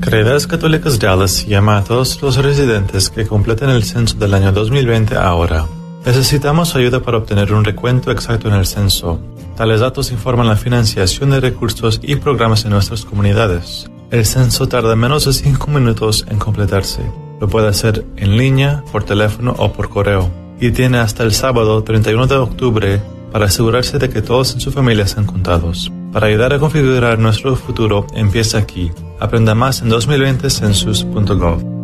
Caridades 0.00 0.46
Católicas 0.46 0.98
Dallas 0.98 1.46
llama 1.46 1.78
a 1.78 1.84
todos 1.84 2.20
los 2.20 2.36
residentes 2.36 3.08
que 3.10 3.26
completen 3.26 3.70
el 3.70 3.84
censo 3.84 4.18
del 4.18 4.34
año 4.34 4.52
2020 4.52 5.16
ahora. 5.16 5.66
Necesitamos 6.04 6.76
ayuda 6.76 7.00
para 7.00 7.16
obtener 7.18 7.54
un 7.54 7.64
recuento 7.64 8.10
exacto 8.10 8.48
en 8.48 8.54
el 8.54 8.66
censo. 8.66 9.20
Tales 9.56 9.80
datos 9.80 10.12
informan 10.12 10.48
la 10.48 10.56
financiación 10.56 11.30
de 11.30 11.40
recursos 11.40 11.98
y 12.02 12.16
programas 12.16 12.64
en 12.64 12.72
nuestras 12.72 13.06
comunidades. 13.06 13.88
El 14.14 14.24
censo 14.24 14.68
tarda 14.68 14.94
menos 14.94 15.24
de 15.24 15.32
5 15.32 15.72
minutos 15.72 16.24
en 16.30 16.38
completarse. 16.38 17.02
Lo 17.40 17.48
puede 17.48 17.66
hacer 17.66 18.06
en 18.14 18.36
línea, 18.36 18.84
por 18.92 19.02
teléfono 19.02 19.56
o 19.58 19.72
por 19.72 19.88
correo. 19.88 20.30
Y 20.60 20.70
tiene 20.70 20.98
hasta 20.98 21.24
el 21.24 21.32
sábado 21.32 21.82
31 21.82 22.28
de 22.28 22.36
octubre 22.36 23.02
para 23.32 23.46
asegurarse 23.46 23.98
de 23.98 24.08
que 24.10 24.22
todos 24.22 24.54
en 24.54 24.60
su 24.60 24.70
familia 24.70 25.08
sean 25.08 25.26
contados. 25.26 25.90
Para 26.12 26.28
ayudar 26.28 26.52
a 26.52 26.60
configurar 26.60 27.18
nuestro 27.18 27.56
futuro, 27.56 28.06
empieza 28.14 28.58
aquí. 28.58 28.92
Aprenda 29.18 29.56
más 29.56 29.82
en 29.82 29.90
2020census.gov. 29.90 31.83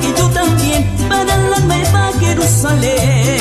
que 0.00 0.14
yo 0.18 0.28
también 0.30 0.84
para 1.08 1.36
la 1.36 1.60
nueva 1.60 2.12
Jerusalén. 2.20 3.40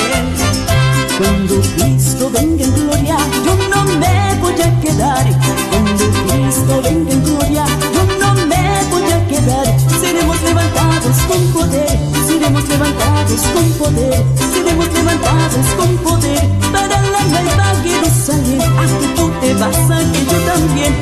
Cuando 1.17 1.55
Cristo 1.75 2.29
venga 2.31 2.63
en 2.63 2.73
gloria, 2.73 3.17
yo 3.45 3.53
no 3.69 3.83
me 3.99 4.35
voy 4.39 4.61
a 4.61 4.79
quedar. 4.79 5.25
Cuando 5.69 6.05
Cristo 6.27 6.81
venga 6.81 7.11
en 7.11 7.23
gloria, 7.23 7.65
yo 7.93 8.03
no 8.21 8.33
me 8.47 8.63
voy 8.89 9.11
a 9.11 9.27
quedar. 9.27 9.67
Seremos 9.99 10.41
levantados 10.41 11.17
con 11.27 11.41
poder, 11.51 11.99
seremos 12.27 12.67
levantados 12.69 13.41
con 13.53 13.65
poder, 13.73 14.23
seremos 14.53 14.93
levantados 14.93 15.65
con 15.77 15.97
poder 15.97 16.49
para 16.71 17.01
la 17.01 17.21
nueva 17.25 17.65
Jerusalén. 17.83 18.61
A 18.61 18.85
que 18.99 19.07
tú 19.15 19.29
te 19.41 19.53
vas, 19.55 19.91
a 19.91 19.99
que 20.11 20.25
yo 20.25 20.37
también. 20.51 20.93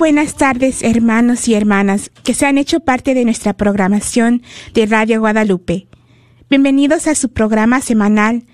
Buenas 0.00 0.34
tardes, 0.34 0.82
hermanos 0.82 1.46
y 1.46 1.52
hermanas 1.52 2.10
que 2.24 2.32
se 2.32 2.46
han 2.46 2.56
hecho 2.56 2.80
parte 2.80 3.12
de 3.12 3.26
nuestra 3.26 3.52
programación 3.52 4.42
de 4.72 4.86
Radio 4.86 5.20
Guadalupe. 5.20 5.88
Bienvenidos 6.48 7.06
a 7.06 7.14
su 7.14 7.28
programa 7.34 7.82
semanal, 7.82 8.46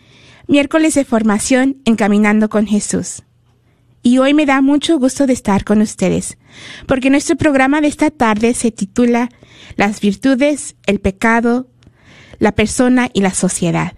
miércoles 0.48 0.94
de 0.94 1.04
formación 1.04 1.76
Encaminando 1.84 2.48
con 2.48 2.66
Jesús. 2.66 3.22
Y 4.02 4.19
hoy 4.19 4.34
me 4.34 4.44
da 4.44 4.60
mucho 4.60 4.98
gusto 4.98 5.28
de 5.28 5.34
estar 5.34 5.62
con 5.62 5.82
ustedes, 5.82 6.37
porque 6.88 7.10
nuestro 7.10 7.37
programa 7.37 7.81
de 7.81 7.87
esta 7.87 8.10
tarde 8.10 8.52
se 8.52 8.72
titula 8.72 9.28
Las 9.76 10.00
virtudes, 10.00 10.75
el 10.84 10.99
pecado, 10.99 11.69
la 12.40 12.56
persona 12.56 13.08
y 13.14 13.20
la 13.20 13.32
sociedad. 13.32 13.92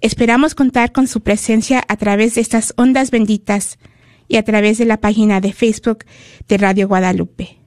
Esperamos 0.00 0.54
contar 0.54 0.92
con 0.92 1.06
su 1.06 1.22
presencia 1.22 1.82
a 1.88 1.96
través 1.96 2.34
de 2.34 2.40
estas 2.40 2.74
ondas 2.76 3.10
benditas 3.10 3.78
y 4.28 4.36
a 4.36 4.44
través 4.44 4.78
de 4.78 4.84
la 4.84 5.00
página 5.00 5.40
de 5.40 5.52
Facebook 5.52 6.04
de 6.48 6.58
Radio 6.58 6.88
Guadalupe. 6.88 7.58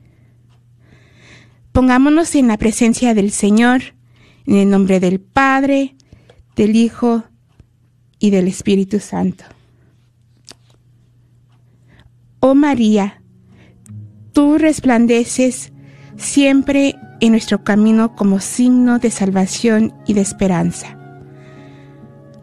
Pongámonos 1.71 2.35
en 2.35 2.47
la 2.47 2.57
presencia 2.57 3.13
del 3.13 3.31
Señor 3.31 3.81
en 4.45 4.55
el 4.55 4.69
nombre 4.69 4.99
del 4.99 5.19
Padre, 5.19 5.95
del 6.55 6.75
Hijo 6.75 7.23
y 8.19 8.31
del 8.31 8.47
Espíritu 8.47 8.99
Santo. 8.99 9.45
Oh 12.39 12.55
María, 12.55 13.21
tú 14.33 14.57
resplandeces 14.57 15.71
siempre 16.17 16.95
en 17.21 17.31
nuestro 17.31 17.63
camino 17.63 18.15
como 18.15 18.39
signo 18.39 18.97
de 18.99 19.11
salvación 19.11 19.93
y 20.07 20.13
de 20.13 20.21
esperanza. 20.21 20.98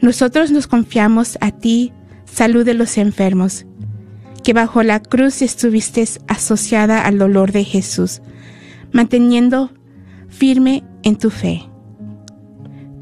Nosotros 0.01 0.51
nos 0.51 0.67
confiamos 0.67 1.39
a 1.41 1.51
ti, 1.51 1.93
salud 2.25 2.65
de 2.65 2.75
los 2.75 2.99
enfermos, 2.99 3.67
que 4.43 4.53
bajo 4.53 4.83
la 4.83 5.01
cruz 5.01 5.43
estuviste 5.43 6.05
asociada 6.29 7.03
al 7.03 7.19
dolor 7.19 7.53
de 7.53 7.65
Jesús, 7.65 8.23
manteniendo 8.93 9.71
firme 10.29 10.85
en 11.03 11.17
tu 11.17 11.31
fe 11.31 11.63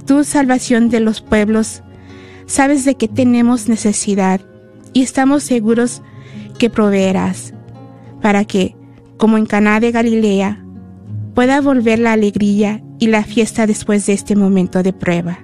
tu 0.06 0.24
salvación 0.24 0.88
de 0.88 1.00
los 1.00 1.20
pueblos, 1.20 1.82
sabes 2.46 2.84
de 2.84 2.94
que 2.96 3.08
tenemos 3.08 3.68
necesidad 3.68 4.40
y 4.92 5.02
estamos 5.02 5.42
seguros 5.42 6.02
que 6.58 6.70
proveerás 6.70 7.54
para 8.20 8.44
que, 8.44 8.76
como 9.16 9.38
en 9.38 9.46
Caná 9.46 9.80
de 9.80 9.92
Galilea, 9.92 10.64
pueda 11.34 11.60
volver 11.60 11.98
la 11.98 12.12
alegría 12.12 12.82
y 12.98 13.08
la 13.08 13.24
fiesta 13.24 13.66
después 13.66 14.06
de 14.06 14.12
este 14.12 14.36
momento 14.36 14.82
de 14.82 14.92
prueba. 14.92 15.43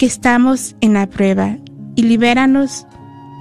que 0.00 0.06
estamos 0.06 0.76
en 0.80 0.94
la 0.94 1.06
prueba 1.06 1.58
y 1.94 2.04
libéranos 2.04 2.86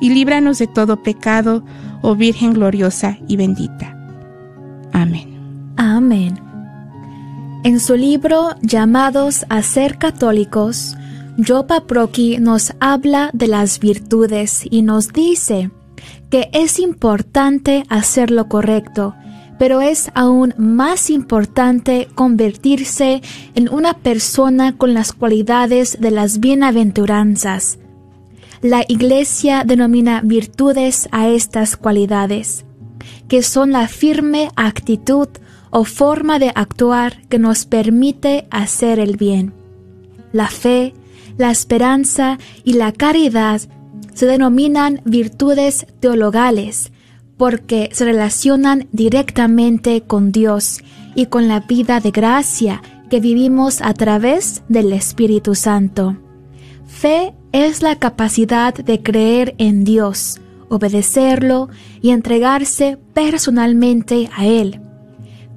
y 0.01 0.09
líbranos 0.09 0.59
de 0.59 0.67
todo 0.67 1.01
pecado, 1.01 1.63
oh 2.01 2.17
Virgen 2.17 2.51
gloriosa 2.51 3.17
y 3.29 3.38
bendita. 3.38 3.97
Amén. 4.91 5.73
Amén. 5.77 6.38
En 7.63 7.79
su 7.79 7.95
libro 7.95 8.57
Llamados 8.61 9.45
a 9.47 9.61
ser 9.61 9.97
católicos, 9.97 10.97
Jopa 11.47 11.85
Proki 11.88 12.39
nos 12.39 12.73
habla 12.81 13.29
de 13.31 13.47
las 13.47 13.79
virtudes 13.79 14.65
y 14.69 14.81
nos 14.81 15.13
dice 15.13 15.71
que 16.29 16.50
es 16.51 16.77
importante 16.77 17.85
hacer 17.88 18.31
lo 18.31 18.50
correcto, 18.50 19.15
pero 19.59 19.81
es 19.81 20.09
aún 20.15 20.56
más 20.57 21.09
importante 21.09 22.07
convertirse 22.15 23.21
en 23.53 23.69
una 23.71 23.94
persona 23.94 24.75
con 24.77 24.94
las 24.94 25.11
cualidades 25.11 26.00
de 26.00 26.11
las 26.11 26.39
bienaventuranzas. 26.39 27.77
La 28.61 28.83
Iglesia 28.88 29.63
denomina 29.65 30.21
virtudes 30.23 31.09
a 31.11 31.27
estas 31.27 31.75
cualidades, 31.75 32.65
que 33.27 33.44
son 33.44 33.73
la 33.73 33.88
firme 33.89 34.50
actitud 34.56 35.27
o 35.71 35.83
forma 35.83 36.39
de 36.39 36.51
actuar 36.55 37.21
que 37.27 37.38
nos 37.38 37.65
permite 37.65 38.47
hacer 38.50 38.97
el 38.97 39.17
bien. 39.17 39.53
La 40.31 40.47
fe, 40.47 40.94
la 41.38 41.51
esperanza 41.51 42.39
y 42.63 42.73
la 42.73 42.94
caridad 42.94 43.62
se 44.13 44.25
denominan 44.25 45.01
virtudes 45.03 45.85
teologales 46.00 46.91
porque 47.39 47.89
se 47.91 48.06
relacionan 48.06 48.88
directamente 48.91 50.01
con 50.01 50.31
Dios 50.31 50.83
y 51.15 51.25
con 51.25 51.47
la 51.47 51.62
vida 51.62 52.00
de 52.00 52.12
gracia 52.12 52.83
que 53.09 53.19
vivimos 53.19 53.81
a 53.81 53.95
través 53.95 54.62
del 54.69 54.94
Espíritu 54.94 55.56
Santo. 55.56 56.18
Fe 56.86 57.33
es 57.51 57.81
la 57.81 57.95
capacidad 57.95 58.75
de 58.75 59.01
creer 59.01 59.56
en 59.57 59.83
Dios, 59.83 60.39
obedecerlo 60.69 61.69
y 62.00 62.12
entregarse 62.12 63.00
personalmente 63.15 64.30
a 64.36 64.45
Él 64.45 64.81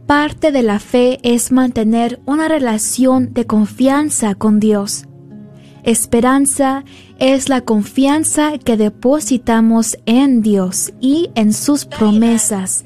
Parte 0.06 0.52
de 0.52 0.62
la 0.62 0.78
fe 0.78 1.20
es 1.22 1.52
mantener 1.52 2.20
una 2.26 2.46
relación 2.46 3.32
de 3.32 3.46
confianza 3.46 4.34
con 4.34 4.60
Dios. 4.60 5.06
Esperanza 5.84 6.84
es 7.22 7.48
la 7.48 7.60
confianza 7.60 8.58
que 8.58 8.76
depositamos 8.76 9.96
en 10.06 10.42
Dios 10.42 10.92
y 11.00 11.30
en 11.36 11.52
sus 11.52 11.84
promesas. 11.84 12.84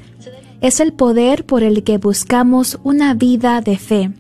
Es 0.60 0.78
el 0.80 0.92
poder 0.92 1.46
por 1.46 1.62
el 1.62 1.84
que 1.84 1.96
buscamos 1.96 2.78
una 2.82 3.14
vida 3.14 3.62
de 3.62 3.78
fe. 3.78 4.10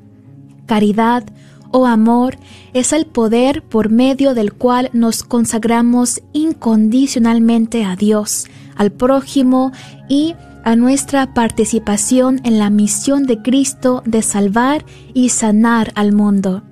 Caridad 0.64 1.24
o 1.70 1.84
amor 1.84 2.38
es 2.72 2.94
el 2.94 3.04
poder 3.04 3.62
por 3.62 3.90
medio 3.90 4.32
del 4.32 4.54
cual 4.54 4.88
nos 4.94 5.22
consagramos 5.22 6.22
incondicionalmente 6.32 7.84
a 7.84 7.94
Dios, 7.94 8.46
al 8.74 8.92
prójimo 8.92 9.70
y 10.08 10.34
a 10.64 10.76
nuestra 10.76 11.34
participación 11.34 12.40
en 12.42 12.58
la 12.58 12.70
misión 12.70 13.26
de 13.26 13.42
Cristo 13.42 14.02
de 14.06 14.22
salvar 14.22 14.86
y 15.12 15.28
sanar 15.28 15.92
al 15.94 16.14
mundo. 16.14 16.62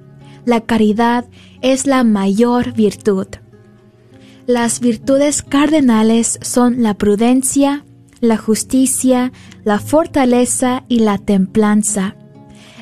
La 0.47 0.63
caridad 0.63 1.27
es 1.65 1.87
la 1.87 2.05
mayor 2.05 2.75
virtud. 2.75 3.27
Las 4.47 4.81
virtudes 4.81 5.43
cardenales 5.43 6.39
son 6.43 6.83
la 6.83 6.93
prudencia, 6.93 7.87
la 8.21 8.37
justicia, 8.37 9.33
la 9.65 9.79
fortaleza 9.79 10.85
y 10.89 10.99
la 10.99 11.17
templanza. 11.17 12.17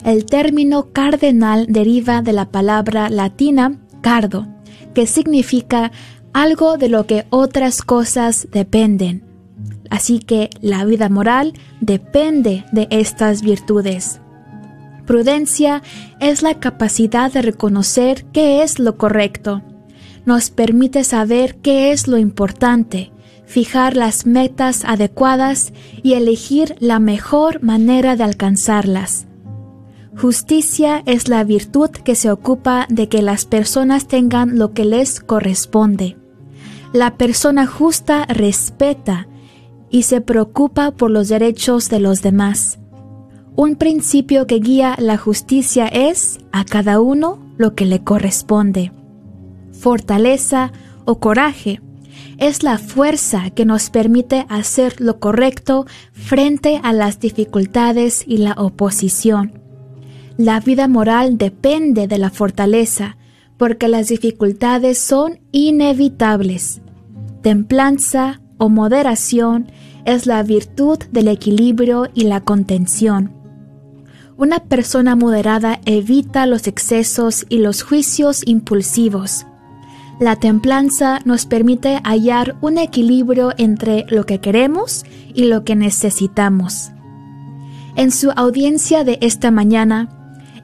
El 0.05 0.25
término 0.25 0.91
cardenal 0.93 1.67
deriva 1.69 2.23
de 2.23 2.33
la 2.33 2.51
palabra 2.51 3.09
latina 3.09 3.79
cardo, 4.01 4.49
que 4.95 5.07
significa 5.07 5.93
algo 6.33 6.77
de 6.77 6.89
lo 6.89 7.07
que 7.07 7.25
otras 7.31 7.83
cosas 7.83 8.49
dependen. 8.51 9.23
Así 9.91 10.19
que 10.19 10.51
la 10.61 10.85
vida 10.85 11.09
moral 11.09 11.53
depende 11.81 12.65
de 12.73 12.89
estas 12.91 13.43
virtudes. 13.43 14.21
Prudencia 15.13 15.83
es 16.21 16.41
la 16.41 16.59
capacidad 16.59 17.31
de 17.31 17.43
reconocer 17.43 18.25
qué 18.33 18.63
es 18.63 18.79
lo 18.79 18.97
correcto. 18.97 19.61
Nos 20.25 20.49
permite 20.49 21.05
saber 21.05 21.57
qué 21.57 21.93
es 21.93 22.09
lo 22.09 22.17
importante, 22.17 23.13
fijar 23.45 23.95
las 23.95 24.25
metas 24.25 24.87
adecuadas 24.87 25.75
y 26.03 26.15
elegir 26.15 26.77
la 26.79 26.99
mejor 26.99 27.63
manera 27.63 28.17
de 28.17 28.25
alcanzarlas. 28.25 29.27
Justicia 30.17 31.03
es 31.05 31.29
la 31.29 31.45
virtud 31.45 31.91
que 31.91 32.15
se 32.15 32.31
ocupa 32.31 32.87
de 32.89 33.11
que 33.11 33.21
las 33.21 33.45
personas 33.45 34.09
tengan 34.09 34.59
lo 34.59 34.73
que 34.73 34.87
les 34.87 35.21
corresponde. 35.21 36.17
La 36.95 37.19
persona 37.19 37.67
justa 37.67 38.25
respeta, 38.31 39.29
y 39.91 40.05
se 40.05 40.23
preocupa 40.23 40.93
por 40.93 41.11
los 41.11 41.29
derechos 41.29 41.91
de 41.91 42.01
los 42.01 42.23
demás. 42.23 42.79
Un 43.55 43.77
principio 43.77 44.47
que 44.47 44.61
guía 44.61 44.97
la 44.99 45.19
justicia 45.19 45.87
es 45.87 46.39
a 46.53 46.65
cada 46.65 47.01
uno 47.01 47.39
lo 47.59 47.75
que 47.75 47.85
le 47.85 48.03
corresponde. 48.03 48.93
Fortaleza 49.73 50.73
o 51.05 51.19
coraje. 51.21 51.83
Es 52.39 52.63
la 52.63 52.79
fuerza 52.79 53.51
que 53.51 53.67
nos 53.67 53.91
permite 53.91 54.47
hacer 54.49 55.03
lo 55.03 55.21
correcto 55.21 55.85
frente 56.13 56.81
a 56.83 56.95
las 56.95 57.21
dificultades 57.21 58.25
y 58.27 58.39
la 58.39 58.53
oposición. 58.53 59.61
La 60.39 60.61
vida 60.61 60.89
moral 60.89 61.37
depende 61.37 62.07
de 62.09 62.17
la 62.17 62.31
fortaleza, 62.31 63.19
porque 63.59 63.87
las 63.87 64.09
dificultades 64.09 64.99
son 64.99 65.41
inevitables. 65.53 66.81
Templanza 67.43 68.41
o 68.57 68.71
moderación 68.71 69.71
es 70.07 70.27
la 70.27 70.43
virtud 70.43 70.99
del 71.11 71.29
equilibrio 71.29 72.09
y 72.15 72.25
la 72.25 72.41
contención. 72.41 73.42
Una 74.43 74.59
persona 74.59 75.15
moderada 75.15 75.79
evita 75.85 76.47
los 76.47 76.67
excesos 76.67 77.47
y 77.49 77.59
los 77.59 77.85
juicios 77.85 78.43
impulsivos. 78.45 79.47
La 80.19 80.35
templanza 80.35 81.21
nos 81.25 81.47
permite 81.47 82.01
hallar 82.03 82.57
un 82.61 82.77
equilibrio 82.77 83.53
entre 83.57 84.05
lo 84.09 84.27
que 84.27 84.41
queremos 84.41 85.05
y 85.33 85.45
lo 85.45 85.63
que 85.63 85.77
necesitamos. 85.77 86.91
En 87.95 88.11
su 88.11 88.33
audiencia 88.33 89.05
de 89.05 89.19
esta 89.21 89.53
mañana, 89.53 90.09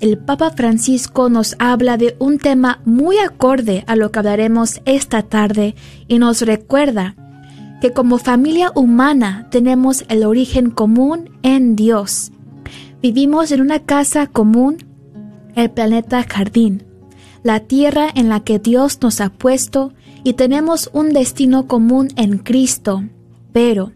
el 0.00 0.18
Papa 0.18 0.50
Francisco 0.50 1.28
nos 1.28 1.54
habla 1.60 1.96
de 1.96 2.16
un 2.18 2.40
tema 2.40 2.80
muy 2.84 3.16
acorde 3.18 3.84
a 3.86 3.94
lo 3.94 4.10
que 4.10 4.18
hablaremos 4.18 4.80
esta 4.86 5.22
tarde 5.22 5.76
y 6.08 6.18
nos 6.18 6.42
recuerda 6.42 7.14
que 7.80 7.92
como 7.92 8.18
familia 8.18 8.72
humana 8.74 9.46
tenemos 9.52 10.04
el 10.08 10.24
origen 10.24 10.70
común 10.70 11.30
en 11.44 11.76
Dios. 11.76 12.32
Vivimos 13.00 13.52
en 13.52 13.60
una 13.60 13.78
casa 13.78 14.26
común, 14.26 14.78
el 15.54 15.70
planeta 15.70 16.24
jardín, 16.24 16.82
la 17.44 17.60
tierra 17.60 18.08
en 18.12 18.28
la 18.28 18.40
que 18.40 18.58
Dios 18.58 18.98
nos 19.00 19.20
ha 19.20 19.30
puesto 19.30 19.92
y 20.24 20.32
tenemos 20.32 20.90
un 20.92 21.12
destino 21.12 21.68
común 21.68 22.08
en 22.16 22.38
Cristo. 22.38 23.04
Pero, 23.52 23.92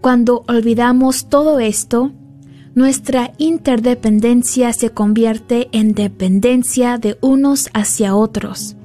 cuando 0.00 0.44
olvidamos 0.46 1.28
todo 1.28 1.58
esto, 1.58 2.12
nuestra 2.76 3.32
interdependencia 3.38 4.72
se 4.72 4.90
convierte 4.90 5.68
en 5.72 5.94
dependencia 5.94 6.98
de 6.98 7.18
unos 7.22 7.68
hacia 7.74 8.14
otros. 8.14 8.76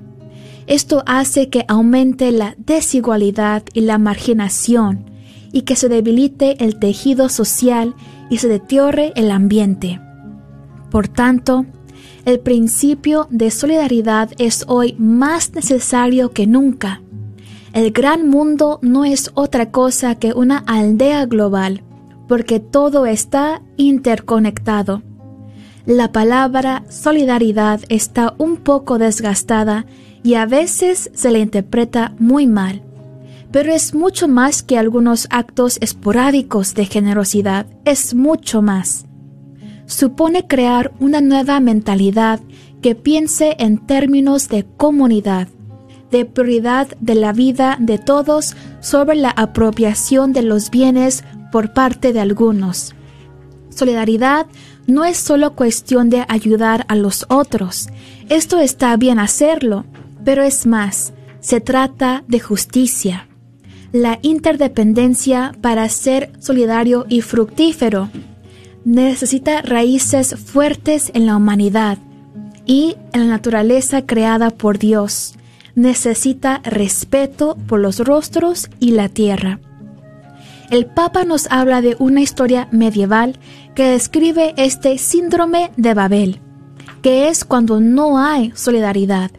Esto 0.65 1.03
hace 1.05 1.49
que 1.49 1.65
aumente 1.67 2.31
la 2.31 2.55
desigualdad 2.57 3.61
y 3.73 3.81
la 3.81 3.99
marginación 3.99 5.05
y 5.51 5.63
que 5.63 5.75
se 5.75 5.87
debilite 5.87 6.63
el 6.63 6.79
tejido 6.79 7.29
social 7.29 7.93
y 8.31 8.39
se 8.39 8.47
deteriore 8.47 9.13
el 9.15 9.29
ambiente. 9.29 9.99
Por 10.89 11.07
tanto, 11.07 11.67
el 12.25 12.39
principio 12.39 13.27
de 13.29 13.51
solidaridad 13.51 14.31
es 14.39 14.65
hoy 14.67 14.95
más 14.97 15.53
necesario 15.53 16.31
que 16.31 16.47
nunca. 16.47 17.01
El 17.73 17.91
gran 17.91 18.27
mundo 18.27 18.79
no 18.81 19.05
es 19.05 19.31
otra 19.35 19.69
cosa 19.69 20.15
que 20.15 20.33
una 20.33 20.57
aldea 20.57 21.25
global 21.27 21.83
porque 22.27 22.61
todo 22.61 23.05
está 23.05 23.61
interconectado. 23.75 25.03
La 25.85 26.13
palabra 26.13 26.85
solidaridad 26.89 27.81
está 27.89 28.35
un 28.37 28.55
poco 28.55 28.97
desgastada 28.97 29.85
y 30.23 30.35
a 30.35 30.45
veces 30.45 31.11
se 31.13 31.31
la 31.31 31.39
interpreta 31.39 32.13
muy 32.19 32.47
mal, 32.47 32.83
pero 33.51 33.73
es 33.73 33.93
mucho 33.93 34.27
más 34.27 34.63
que 34.63 34.77
algunos 34.77 35.27
actos 35.29 35.77
esporádicos 35.81 36.73
de 36.73 36.85
generosidad, 36.85 37.65
es 37.85 38.13
mucho 38.13 38.61
más. 38.61 39.05
Supone 39.85 40.47
crear 40.47 40.93
una 40.99 41.19
nueva 41.19 41.59
mentalidad 41.59 42.39
que 42.81 42.95
piense 42.95 43.55
en 43.59 43.85
términos 43.85 44.47
de 44.47 44.65
comunidad, 44.77 45.49
de 46.11 46.25
prioridad 46.25 46.87
de 46.99 47.15
la 47.15 47.33
vida 47.33 47.77
de 47.79 47.97
todos 47.97 48.55
sobre 48.79 49.15
la 49.15 49.29
apropiación 49.29 50.33
de 50.33 50.43
los 50.43 50.71
bienes 50.71 51.23
por 51.51 51.73
parte 51.73 52.13
de 52.13 52.21
algunos. 52.21 52.95
Solidaridad 53.69 54.47
no 54.87 55.05
es 55.05 55.17
solo 55.17 55.55
cuestión 55.55 56.09
de 56.09 56.25
ayudar 56.27 56.85
a 56.87 56.95
los 56.95 57.25
otros. 57.29 57.89
Esto 58.29 58.59
está 58.59 58.95
bien 58.97 59.19
hacerlo, 59.19 59.85
pero 60.23 60.43
es 60.43 60.65
más, 60.65 61.13
se 61.39 61.61
trata 61.61 62.23
de 62.27 62.39
justicia. 62.39 63.27
La 63.91 64.19
interdependencia 64.21 65.53
para 65.61 65.87
ser 65.89 66.31
solidario 66.39 67.05
y 67.09 67.21
fructífero 67.21 68.09
necesita 68.85 69.61
raíces 69.61 70.35
fuertes 70.35 71.11
en 71.13 71.25
la 71.25 71.35
humanidad 71.35 71.97
y 72.65 72.95
en 73.13 73.21
la 73.21 73.27
naturaleza 73.27 74.05
creada 74.05 74.49
por 74.49 74.79
Dios. 74.79 75.35
Necesita 75.75 76.61
respeto 76.63 77.57
por 77.67 77.79
los 77.79 77.99
rostros 77.99 78.69
y 78.79 78.91
la 78.91 79.09
tierra 79.09 79.59
el 80.71 80.85
Papa 80.85 81.25
nos 81.25 81.51
habla 81.51 81.81
de 81.81 81.97
una 81.99 82.21
historia 82.21 82.69
medieval 82.71 83.37
que 83.75 83.83
describe 83.83 84.53
este 84.55 84.97
síndrome 84.97 85.69
de 85.75 85.93
Babel, 85.93 86.39
que 87.01 87.27
es 87.27 87.43
cuando 87.43 87.81
no 87.81 88.17
hay 88.17 88.53
solidaridad. 88.55 89.31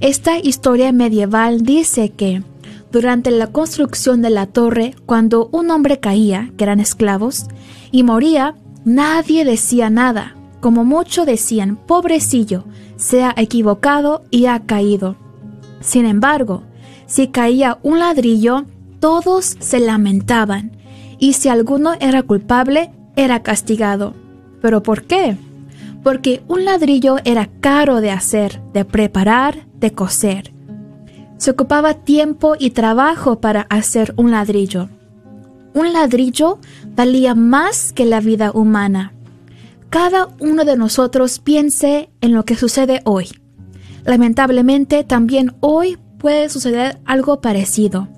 Esta 0.00 0.38
historia 0.38 0.90
medieval 0.90 1.62
dice 1.62 2.10
que 2.10 2.42
durante 2.92 3.30
la 3.30 3.48
construcción 3.48 4.22
de 4.22 4.30
la 4.30 4.46
torre, 4.46 4.94
cuando 5.06 5.48
un 5.52 5.70
hombre 5.70 6.00
caía, 6.00 6.50
que 6.56 6.64
eran 6.64 6.80
esclavos, 6.80 7.46
y 7.90 8.02
moría, 8.02 8.54
nadie 8.84 9.44
decía 9.44 9.90
nada. 9.90 10.36
Como 10.60 10.84
mucho 10.84 11.24
decían, 11.24 11.76
pobrecillo, 11.76 12.64
se 12.96 13.22
ha 13.22 13.34
equivocado 13.36 14.24
y 14.30 14.46
ha 14.46 14.60
caído. 14.60 15.16
Sin 15.80 16.06
embargo, 16.06 16.62
si 17.06 17.28
caía 17.28 17.78
un 17.82 17.98
ladrillo, 17.98 18.64
todos 19.00 19.56
se 19.60 19.80
lamentaban, 19.80 20.72
y 21.18 21.34
si 21.34 21.48
alguno 21.48 21.94
era 22.00 22.22
culpable, 22.22 22.90
era 23.14 23.42
castigado. 23.42 24.14
¿Pero 24.60 24.82
por 24.82 25.04
qué? 25.04 25.36
Porque 26.02 26.42
un 26.48 26.64
ladrillo 26.64 27.16
era 27.24 27.48
caro 27.60 28.00
de 28.00 28.10
hacer, 28.10 28.60
de 28.72 28.84
preparar, 28.84 29.66
de 29.78 29.92
coser. 29.92 30.55
Se 31.36 31.50
ocupaba 31.50 31.94
tiempo 31.94 32.54
y 32.58 32.70
trabajo 32.70 33.40
para 33.40 33.62
hacer 33.62 34.14
un 34.16 34.30
ladrillo. 34.30 34.88
Un 35.74 35.92
ladrillo 35.92 36.58
valía 36.94 37.34
más 37.34 37.92
que 37.92 38.06
la 38.06 38.20
vida 38.20 38.50
humana. 38.52 39.12
Cada 39.90 40.28
uno 40.40 40.64
de 40.64 40.76
nosotros 40.76 41.38
piense 41.38 42.10
en 42.20 42.32
lo 42.32 42.44
que 42.44 42.56
sucede 42.56 43.02
hoy. 43.04 43.28
Lamentablemente 44.04 45.04
también 45.04 45.54
hoy 45.60 45.98
puede 46.18 46.48
suceder 46.48 46.98
algo 47.04 47.40
parecido. 47.40 48.08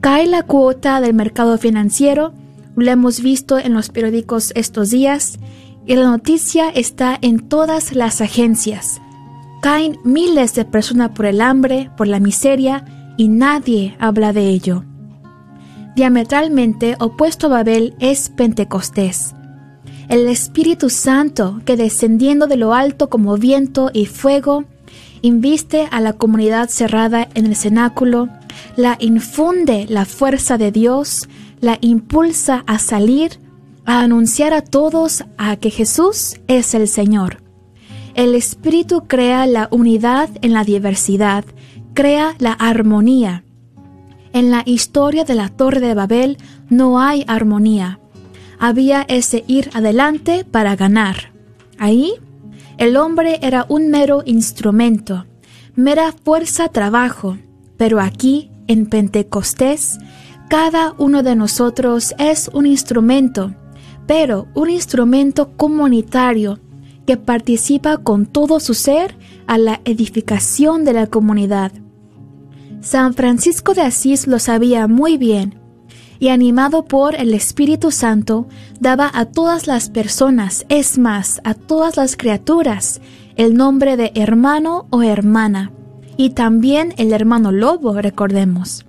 Cae 0.00 0.26
la 0.26 0.42
cuota 0.42 1.00
del 1.00 1.14
mercado 1.14 1.58
financiero, 1.58 2.32
lo 2.76 2.90
hemos 2.90 3.20
visto 3.20 3.58
en 3.58 3.74
los 3.74 3.88
periódicos 3.88 4.52
estos 4.54 4.90
días, 4.90 5.38
y 5.86 5.94
la 5.94 6.04
noticia 6.08 6.68
está 6.68 7.18
en 7.20 7.48
todas 7.48 7.94
las 7.94 8.20
agencias. 8.20 9.00
Caen 9.66 9.98
miles 10.04 10.54
de 10.54 10.64
personas 10.64 11.10
por 11.10 11.26
el 11.26 11.40
hambre, 11.40 11.90
por 11.96 12.06
la 12.06 12.20
miseria, 12.20 12.84
y 13.16 13.26
nadie 13.26 13.96
habla 13.98 14.32
de 14.32 14.48
ello. 14.48 14.84
Diametralmente 15.96 16.94
opuesto 17.00 17.48
a 17.48 17.50
Babel 17.50 17.96
es 17.98 18.28
Pentecostés. 18.28 19.34
El 20.08 20.28
Espíritu 20.28 20.88
Santo, 20.88 21.60
que 21.64 21.76
descendiendo 21.76 22.46
de 22.46 22.56
lo 22.56 22.74
alto 22.74 23.10
como 23.10 23.38
viento 23.38 23.90
y 23.92 24.06
fuego, 24.06 24.66
inviste 25.20 25.88
a 25.90 26.00
la 26.00 26.12
comunidad 26.12 26.68
cerrada 26.68 27.26
en 27.34 27.46
el 27.46 27.56
cenáculo, 27.56 28.28
la 28.76 28.96
infunde 29.00 29.86
la 29.88 30.04
fuerza 30.04 30.58
de 30.58 30.70
Dios, 30.70 31.28
la 31.60 31.76
impulsa 31.80 32.62
a 32.68 32.78
salir, 32.78 33.40
a 33.84 34.02
anunciar 34.02 34.52
a 34.52 34.62
todos 34.62 35.24
a 35.38 35.56
que 35.56 35.70
Jesús 35.70 36.36
es 36.46 36.72
el 36.74 36.86
Señor. 36.86 37.45
El 38.16 38.34
Espíritu 38.34 39.02
crea 39.06 39.46
la 39.46 39.68
unidad 39.70 40.30
en 40.40 40.54
la 40.54 40.64
diversidad, 40.64 41.44
crea 41.92 42.34
la 42.38 42.52
armonía. 42.52 43.44
En 44.32 44.50
la 44.50 44.62
historia 44.64 45.24
de 45.24 45.34
la 45.34 45.50
Torre 45.50 45.80
de 45.80 45.92
Babel 45.92 46.38
no 46.70 46.98
hay 46.98 47.26
armonía. 47.28 48.00
Había 48.58 49.02
ese 49.02 49.44
ir 49.46 49.68
adelante 49.74 50.46
para 50.50 50.76
ganar. 50.76 51.30
Ahí, 51.76 52.14
el 52.78 52.96
hombre 52.96 53.38
era 53.42 53.66
un 53.68 53.90
mero 53.90 54.22
instrumento, 54.24 55.26
mera 55.74 56.10
fuerza 56.12 56.68
trabajo, 56.68 57.36
pero 57.76 58.00
aquí 58.00 58.50
en 58.66 58.86
Pentecostés, 58.86 59.98
cada 60.48 60.94
uno 60.96 61.22
de 61.22 61.36
nosotros 61.36 62.14
es 62.18 62.48
un 62.54 62.64
instrumento, 62.64 63.54
pero 64.06 64.46
un 64.54 64.70
instrumento 64.70 65.54
comunitario 65.58 66.60
que 67.06 67.16
participa 67.16 67.98
con 67.98 68.26
todo 68.26 68.60
su 68.60 68.74
ser 68.74 69.16
a 69.46 69.58
la 69.58 69.80
edificación 69.84 70.84
de 70.84 70.92
la 70.92 71.06
comunidad. 71.06 71.72
San 72.80 73.14
Francisco 73.14 73.74
de 73.74 73.82
Asís 73.82 74.26
lo 74.26 74.38
sabía 74.38 74.86
muy 74.86 75.16
bien 75.16 75.58
y 76.18 76.28
animado 76.28 76.84
por 76.84 77.14
el 77.14 77.34
Espíritu 77.34 77.90
Santo 77.90 78.48
daba 78.80 79.10
a 79.12 79.26
todas 79.26 79.66
las 79.66 79.90
personas, 79.90 80.64
es 80.68 80.98
más, 80.98 81.40
a 81.44 81.54
todas 81.54 81.96
las 81.96 82.16
criaturas, 82.16 83.00
el 83.36 83.54
nombre 83.54 83.96
de 83.96 84.12
hermano 84.14 84.86
o 84.90 85.02
hermana 85.02 85.72
y 86.16 86.30
también 86.30 86.94
el 86.96 87.12
hermano 87.12 87.52
Lobo, 87.52 88.00
recordemos. 88.00 88.86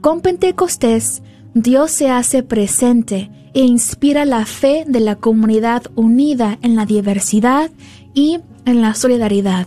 Con 0.00 0.20
Pentecostés, 0.20 1.22
Dios 1.54 1.90
se 1.90 2.10
hace 2.10 2.42
presente 2.42 3.30
e 3.58 3.64
inspira 3.64 4.24
la 4.24 4.46
fe 4.46 4.84
de 4.86 5.00
la 5.00 5.16
comunidad 5.16 5.82
unida 5.96 6.60
en 6.62 6.76
la 6.76 6.86
diversidad 6.86 7.72
y 8.14 8.38
en 8.66 8.82
la 8.82 8.94
solidaridad. 8.94 9.66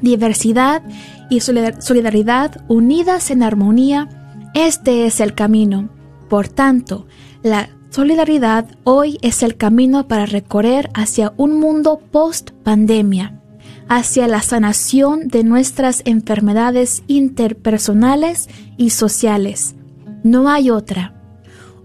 Diversidad 0.00 0.82
y 1.28 1.40
solidaridad 1.40 2.64
unidas 2.66 3.30
en 3.30 3.42
armonía, 3.42 4.08
este 4.54 5.04
es 5.04 5.20
el 5.20 5.34
camino. 5.34 5.90
Por 6.30 6.48
tanto, 6.48 7.06
la 7.42 7.68
solidaridad 7.90 8.68
hoy 8.84 9.18
es 9.20 9.42
el 9.42 9.58
camino 9.58 10.08
para 10.08 10.24
recorrer 10.24 10.88
hacia 10.94 11.34
un 11.36 11.60
mundo 11.60 12.00
post 12.10 12.52
pandemia, 12.62 13.38
hacia 13.86 14.26
la 14.28 14.40
sanación 14.40 15.28
de 15.28 15.44
nuestras 15.44 16.00
enfermedades 16.06 17.02
interpersonales 17.06 18.48
y 18.78 18.88
sociales. 18.88 19.74
No 20.22 20.48
hay 20.48 20.70
otra. 20.70 21.13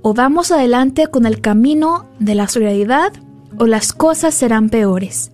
O 0.01 0.13
vamos 0.13 0.51
adelante 0.51 1.07
con 1.07 1.25
el 1.25 1.41
camino 1.41 2.05
de 2.19 2.35
la 2.35 2.47
solidaridad 2.47 3.11
o 3.57 3.65
las 3.65 3.91
cosas 3.91 4.33
serán 4.33 4.69
peores, 4.69 5.31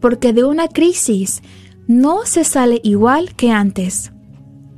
porque 0.00 0.32
de 0.32 0.44
una 0.44 0.68
crisis 0.68 1.42
no 1.86 2.26
se 2.26 2.44
sale 2.44 2.80
igual 2.82 3.34
que 3.36 3.52
antes. 3.52 4.12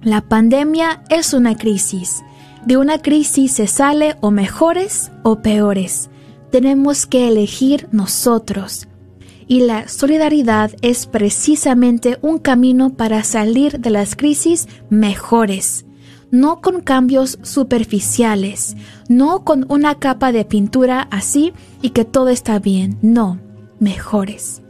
La 0.02 0.20
pandemia 0.22 1.02
es 1.08 1.32
una 1.32 1.56
crisis. 1.56 2.22
De 2.66 2.76
una 2.76 2.98
crisis 2.98 3.52
se 3.52 3.66
sale 3.66 4.16
o 4.20 4.30
mejores 4.30 5.10
o 5.22 5.40
peores. 5.40 6.10
Tenemos 6.50 7.06
que 7.06 7.28
elegir 7.28 7.88
nosotros. 7.92 8.88
Y 9.46 9.60
la 9.60 9.88
solidaridad 9.88 10.70
es 10.82 11.06
precisamente 11.06 12.18
un 12.20 12.38
camino 12.38 12.90
para 12.90 13.24
salir 13.24 13.80
de 13.80 13.90
las 13.90 14.14
crisis 14.14 14.68
mejores 14.90 15.86
no 16.30 16.60
con 16.60 16.80
cambios 16.80 17.38
superficiales, 17.42 18.76
no 19.08 19.44
con 19.44 19.66
una 19.68 19.96
capa 19.96 20.32
de 20.32 20.44
pintura 20.44 21.08
así 21.10 21.52
y 21.82 21.90
que 21.90 22.04
todo 22.04 22.28
está 22.28 22.58
bien, 22.58 22.98
no, 23.02 23.38
mejores. 23.78 24.62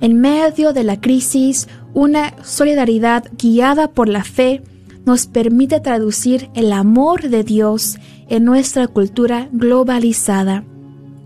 En 0.00 0.20
medio 0.20 0.72
de 0.72 0.84
la 0.84 1.00
crisis, 1.00 1.68
una 1.94 2.34
solidaridad 2.44 3.24
guiada 3.38 3.88
por 3.88 4.08
la 4.08 4.24
fe 4.24 4.62
nos 5.06 5.26
permite 5.26 5.80
traducir 5.80 6.50
el 6.54 6.72
amor 6.72 7.28
de 7.28 7.44
Dios 7.44 7.96
en 8.28 8.44
nuestra 8.44 8.88
cultura 8.88 9.48
globalizada, 9.52 10.64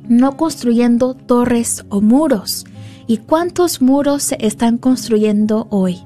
no 0.09 0.37
construyendo 0.37 1.14
torres 1.14 1.85
o 1.88 2.00
muros. 2.00 2.66
¿Y 3.06 3.16
cuántos 3.16 3.80
muros 3.80 4.23
se 4.23 4.37
están 4.38 4.78
construyendo 4.78 5.66
hoy? 5.70 5.99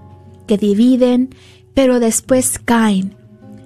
Que 0.46 0.56
dividen, 0.56 1.34
pero 1.74 2.00
después 2.00 2.58
caen, 2.58 3.16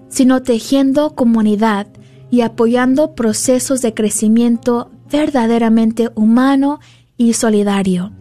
sino 0.08 0.42
tejiendo 0.42 1.14
comunidad 1.14 1.86
y 2.30 2.42
apoyando 2.42 3.14
procesos 3.14 3.80
de 3.80 3.94
crecimiento 3.94 4.90
verdaderamente 5.10 6.10
humano 6.14 6.80
y 7.16 7.32
solidario. 7.32 8.12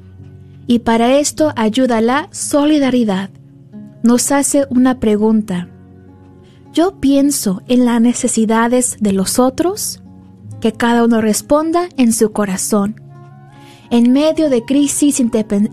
Y 0.66 0.80
para 0.80 1.18
esto 1.18 1.54
ayuda 1.56 2.02
la 2.02 2.28
solidaridad. 2.32 3.30
Nos 4.04 4.32
hace 4.32 4.66
una 4.70 5.00
pregunta. 5.00 5.70
¿Yo 6.74 7.00
pienso 7.00 7.62
en 7.68 7.86
las 7.86 8.02
necesidades 8.02 8.98
de 9.00 9.14
los 9.14 9.40
otros? 9.40 10.02
Que 10.60 10.74
cada 10.74 11.04
uno 11.04 11.22
responda 11.22 11.90
en 11.98 12.14
su 12.14 12.32
corazón. 12.32 13.02
En 13.90 14.12
medio 14.12 14.50
de 14.50 14.64
crisis 14.64 15.22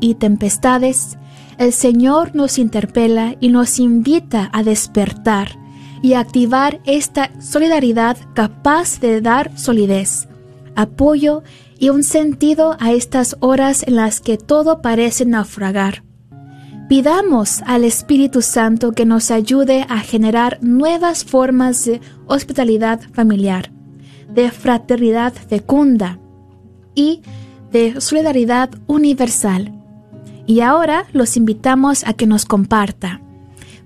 y 0.00 0.14
tempestades, 0.14 1.18
el 1.58 1.72
Señor 1.72 2.34
nos 2.34 2.58
interpela 2.58 3.36
y 3.40 3.48
nos 3.48 3.80
invita 3.80 4.50
a 4.52 4.62
despertar 4.62 5.63
y 6.04 6.12
activar 6.12 6.82
esta 6.84 7.30
solidaridad 7.40 8.18
capaz 8.34 9.00
de 9.00 9.22
dar 9.22 9.58
solidez, 9.58 10.28
apoyo 10.76 11.42
y 11.78 11.88
un 11.88 12.02
sentido 12.04 12.76
a 12.78 12.92
estas 12.92 13.38
horas 13.40 13.82
en 13.88 13.96
las 13.96 14.20
que 14.20 14.36
todo 14.36 14.82
parece 14.82 15.24
naufragar. 15.24 16.04
Pidamos 16.90 17.62
al 17.62 17.84
Espíritu 17.84 18.42
Santo 18.42 18.92
que 18.92 19.06
nos 19.06 19.30
ayude 19.30 19.86
a 19.88 20.00
generar 20.00 20.58
nuevas 20.60 21.24
formas 21.24 21.82
de 21.86 22.02
hospitalidad 22.26 23.00
familiar, 23.14 23.72
de 24.28 24.50
fraternidad 24.50 25.32
fecunda 25.32 26.18
y 26.94 27.22
de 27.72 27.98
solidaridad 28.02 28.68
universal. 28.86 29.72
Y 30.44 30.60
ahora 30.60 31.06
los 31.14 31.38
invitamos 31.38 32.06
a 32.06 32.12
que 32.12 32.26
nos 32.26 32.44
comparta 32.44 33.23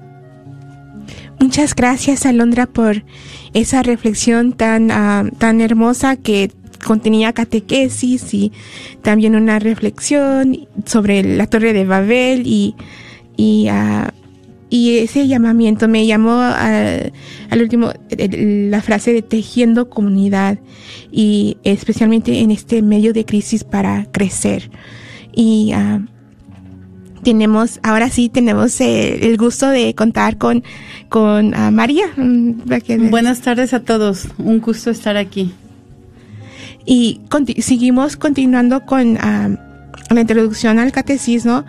Muchas 1.40 1.74
gracias, 1.74 2.28
Alondra, 2.28 2.68
por 2.68 3.04
esa 3.54 3.82
reflexión 3.82 4.54
tan, 4.54 4.92
ah, 4.92 5.24
tan 5.40 5.62
hermosa 5.62 6.16
que 6.16 6.52
contenía 6.84 7.34
catequesis 7.34 8.34
y 8.34 8.52
también 9.02 9.36
una 9.36 9.60
reflexión 9.60 10.68
sobre 10.86 11.24
la 11.24 11.48
Torre 11.48 11.74
de 11.74 11.86
Babel 11.86 12.44
y, 12.46 12.76
y, 13.36 13.68
ah, 13.70 14.14
ese 14.72 15.28
llamamiento 15.28 15.88
me 15.88 16.06
llamó 16.08 16.42
al 16.42 17.62
último 17.62 17.92
la 18.10 18.82
frase 18.82 19.14
de 19.14 19.22
tejiendo 19.22 19.88
comunidad 19.90 20.58
y 21.12 21.58
especialmente 21.64 22.40
en 22.40 22.50
este 22.50 22.82
medio 22.82 23.14
de 23.14 23.24
crisis 23.24 23.64
para 23.64 24.08
crecer. 24.12 24.72
Y 25.32 25.74
uh, 25.76 26.04
tenemos, 27.24 27.80
ahora 27.84 28.10
sí 28.10 28.30
tenemos 28.30 28.82
el 28.82 29.38
gusto 29.38 29.70
de 29.70 29.94
contar 29.96 30.38
con, 30.38 30.64
con 31.10 31.54
uh, 31.54 31.72
María. 31.72 32.06
Mm, 32.16 33.10
Buenas 33.10 33.42
tardes 33.42 33.74
a 33.74 33.82
todos, 33.82 34.28
un 34.38 34.60
gusto 34.60 34.90
estar 34.90 35.18
aquí. 35.18 35.54
Y 36.86 37.22
seguimos 37.60 38.18
continuando 38.18 38.86
con 38.86 39.18
la 40.10 40.22
introducción 40.22 40.80
al 40.80 40.92
catecismo. 40.92 41.66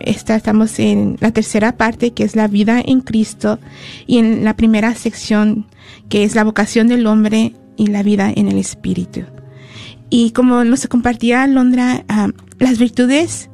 estamos 0.00 0.78
en 0.78 1.16
la 1.20 1.32
tercera 1.32 1.76
parte, 1.76 2.12
que 2.12 2.24
es 2.24 2.36
la 2.36 2.48
vida 2.48 2.80
en 2.84 3.00
Cristo, 3.00 3.58
y 4.06 4.18
en 4.18 4.44
la 4.44 4.56
primera 4.56 4.94
sección, 4.94 5.66
que 6.08 6.24
es 6.24 6.34
la 6.34 6.44
vocación 6.44 6.88
del 6.88 7.06
hombre 7.06 7.54
y 7.76 7.88
la 7.88 8.02
vida 8.02 8.32
en 8.34 8.48
el 8.48 8.58
Espíritu. 8.58 9.22
Y 10.10 10.30
como 10.30 10.64
nos 10.64 10.86
compartía 10.86 11.46
Londra, 11.46 12.04
las 12.58 12.78
virtudes, 12.78 13.50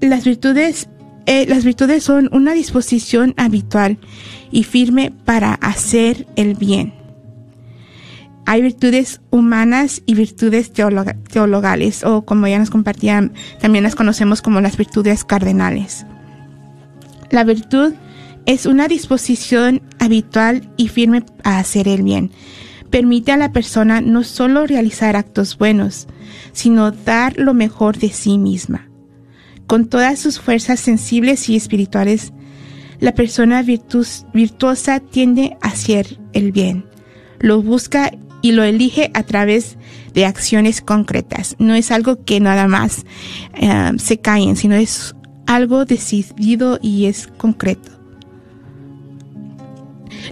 las 0.00 0.24
virtudes, 0.24 0.88
eh, 1.26 1.46
las 1.48 1.64
virtudes 1.64 2.02
son 2.02 2.28
una 2.32 2.52
disposición 2.52 3.32
habitual 3.36 3.98
y 4.50 4.64
firme 4.64 5.12
para 5.24 5.54
hacer 5.54 6.26
el 6.36 6.54
bien 6.54 7.01
hay 8.46 8.62
virtudes 8.62 9.20
humanas 9.30 10.02
y 10.06 10.14
virtudes 10.14 10.72
teologales, 10.72 12.04
o 12.04 12.24
como 12.24 12.46
ya 12.48 12.58
nos 12.58 12.70
compartían, 12.70 13.32
también 13.60 13.84
las 13.84 13.94
conocemos 13.94 14.42
como 14.42 14.60
las 14.60 14.76
virtudes 14.76 15.24
cardenales. 15.24 16.06
La 17.30 17.44
virtud 17.44 17.94
es 18.46 18.66
una 18.66 18.88
disposición 18.88 19.82
habitual 19.98 20.68
y 20.76 20.88
firme 20.88 21.24
a 21.44 21.58
hacer 21.58 21.88
el 21.88 22.02
bien. 22.02 22.30
Permite 22.90 23.32
a 23.32 23.36
la 23.36 23.52
persona 23.52 24.00
no 24.00 24.22
solo 24.24 24.66
realizar 24.66 25.16
actos 25.16 25.56
buenos, 25.56 26.08
sino 26.52 26.90
dar 26.90 27.38
lo 27.38 27.54
mejor 27.54 27.96
de 27.96 28.10
sí 28.10 28.36
misma. 28.36 28.88
Con 29.66 29.86
todas 29.86 30.18
sus 30.18 30.40
fuerzas 30.40 30.80
sensibles 30.80 31.48
y 31.48 31.56
espirituales, 31.56 32.32
la 33.00 33.14
persona 33.14 33.62
virtuosa 33.62 35.00
tiende 35.00 35.56
a 35.62 35.68
hacer 35.68 36.20
el 36.34 36.52
bien. 36.52 36.84
Lo 37.38 37.62
busca 37.62 38.12
y 38.42 38.52
lo 38.52 38.64
elige 38.64 39.10
a 39.14 39.22
través 39.22 39.78
de 40.12 40.26
acciones 40.26 40.82
concretas. 40.82 41.56
No 41.58 41.74
es 41.74 41.90
algo 41.90 42.24
que 42.24 42.40
nada 42.40 42.68
más 42.68 43.06
eh, 43.54 43.92
se 43.96 44.18
caen, 44.18 44.56
sino 44.56 44.74
es 44.74 45.14
algo 45.46 45.84
decidido 45.84 46.78
y 46.82 47.06
es 47.06 47.28
concreto. 47.28 47.90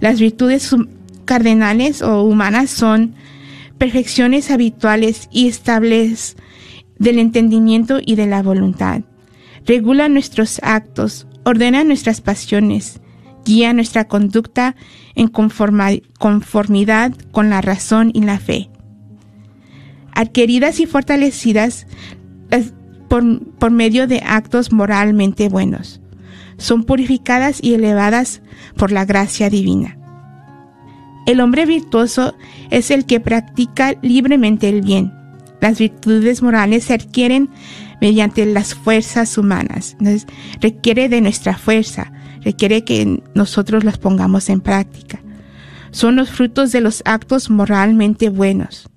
Las 0.00 0.20
virtudes 0.20 0.74
cardenales 1.24 2.02
o 2.02 2.24
humanas 2.24 2.70
son 2.70 3.14
perfecciones 3.78 4.50
habituales 4.50 5.28
y 5.32 5.48
estables 5.48 6.36
del 6.98 7.18
entendimiento 7.18 7.98
y 8.04 8.14
de 8.14 8.26
la 8.26 8.42
voluntad. 8.42 9.02
Regula 9.66 10.08
nuestros 10.08 10.60
actos, 10.62 11.26
ordena 11.44 11.84
nuestras 11.84 12.20
pasiones, 12.20 13.00
guía 13.44 13.72
nuestra 13.72 14.06
conducta 14.06 14.76
en 15.14 15.28
conformidad 15.28 17.12
con 17.30 17.50
la 17.50 17.60
razón 17.60 18.10
y 18.14 18.22
la 18.22 18.38
fe. 18.38 18.70
Adquiridas 20.12 20.80
y 20.80 20.86
fortalecidas, 20.86 21.86
por, 23.10 23.70
medio 23.72 24.06
de 24.06 24.22
actos 24.24 24.72
moralmente 24.72 25.48
buenos. 25.48 26.00
Son 26.58 26.84
purificadas 26.84 27.58
y 27.62 27.74
elevadas 27.74 28.40
por 28.76 28.92
la 28.92 29.04
gracia 29.04 29.50
divina. 29.50 29.98
El 31.26 31.40
hombre 31.40 31.66
virtuoso 31.66 32.34
es 32.70 32.90
el 32.90 33.06
que 33.06 33.18
practica 33.20 33.94
libremente 34.02 34.68
el 34.68 34.82
bien. 34.82 35.12
Las 35.60 35.78
virtudes 35.78 36.42
morales 36.42 36.84
se 36.84 36.94
adquieren 36.94 37.50
mediante 38.00 38.46
las 38.46 38.74
fuerzas 38.74 39.36
humanas. 39.36 39.96
Requiere 40.60 41.08
de 41.08 41.20
nuestra 41.20 41.56
fuerza, 41.56 42.12
requiere 42.42 42.84
que 42.84 43.22
nosotros 43.34 43.84
las 43.84 43.98
pongamos 43.98 44.48
en 44.48 44.60
práctica. 44.60 45.20
Son 45.90 46.16
los 46.16 46.30
frutos 46.30 46.72
de 46.72 46.80
los 46.80 47.02
actos 47.04 47.50
moralmente 47.50 48.28
buenos. 48.28 48.88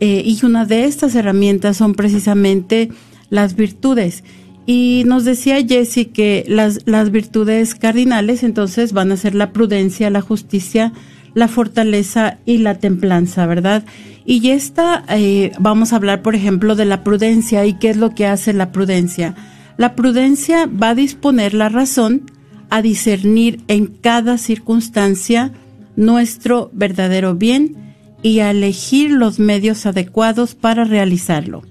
Eh, 0.00 0.22
y 0.24 0.44
una 0.44 0.66
de 0.66 0.84
estas 0.84 1.14
herramientas 1.14 1.76
son 1.76 1.94
precisamente 1.94 2.90
las 3.30 3.54
virtudes. 3.54 4.24
Y 4.66 5.04
nos 5.06 5.24
decía 5.24 5.64
Jesse 5.66 6.08
que 6.12 6.44
las, 6.48 6.80
las 6.86 7.10
virtudes 7.10 7.74
cardinales 7.74 8.42
entonces 8.42 8.92
van 8.92 9.12
a 9.12 9.16
ser 9.16 9.34
la 9.34 9.52
prudencia, 9.52 10.10
la 10.10 10.20
justicia, 10.20 10.92
la 11.34 11.48
fortaleza 11.48 12.38
y 12.44 12.58
la 12.58 12.74
templanza, 12.78 13.46
¿verdad? 13.46 13.84
Y 14.24 14.50
esta, 14.50 15.04
eh, 15.08 15.52
vamos 15.58 15.92
a 15.92 15.96
hablar, 15.96 16.22
por 16.22 16.34
ejemplo, 16.34 16.74
de 16.74 16.84
la 16.86 17.04
prudencia 17.04 17.66
y 17.66 17.74
qué 17.74 17.90
es 17.90 17.96
lo 17.96 18.14
que 18.14 18.26
hace 18.26 18.52
la 18.52 18.72
prudencia. 18.72 19.34
La 19.76 19.94
prudencia 19.94 20.66
va 20.66 20.90
a 20.90 20.94
disponer 20.94 21.54
la 21.54 21.68
razón 21.68 22.22
a 22.70 22.82
discernir 22.82 23.60
en 23.68 23.86
cada 23.86 24.38
circunstancia 24.38 25.52
nuestro 25.96 26.70
verdadero 26.72 27.34
bien 27.34 27.94
y 28.22 28.40
a 28.40 28.50
elegir 28.50 29.10
los 29.10 29.38
medios 29.38 29.86
adecuados 29.86 30.54
para 30.54 30.84
realizarlo. 30.84 31.62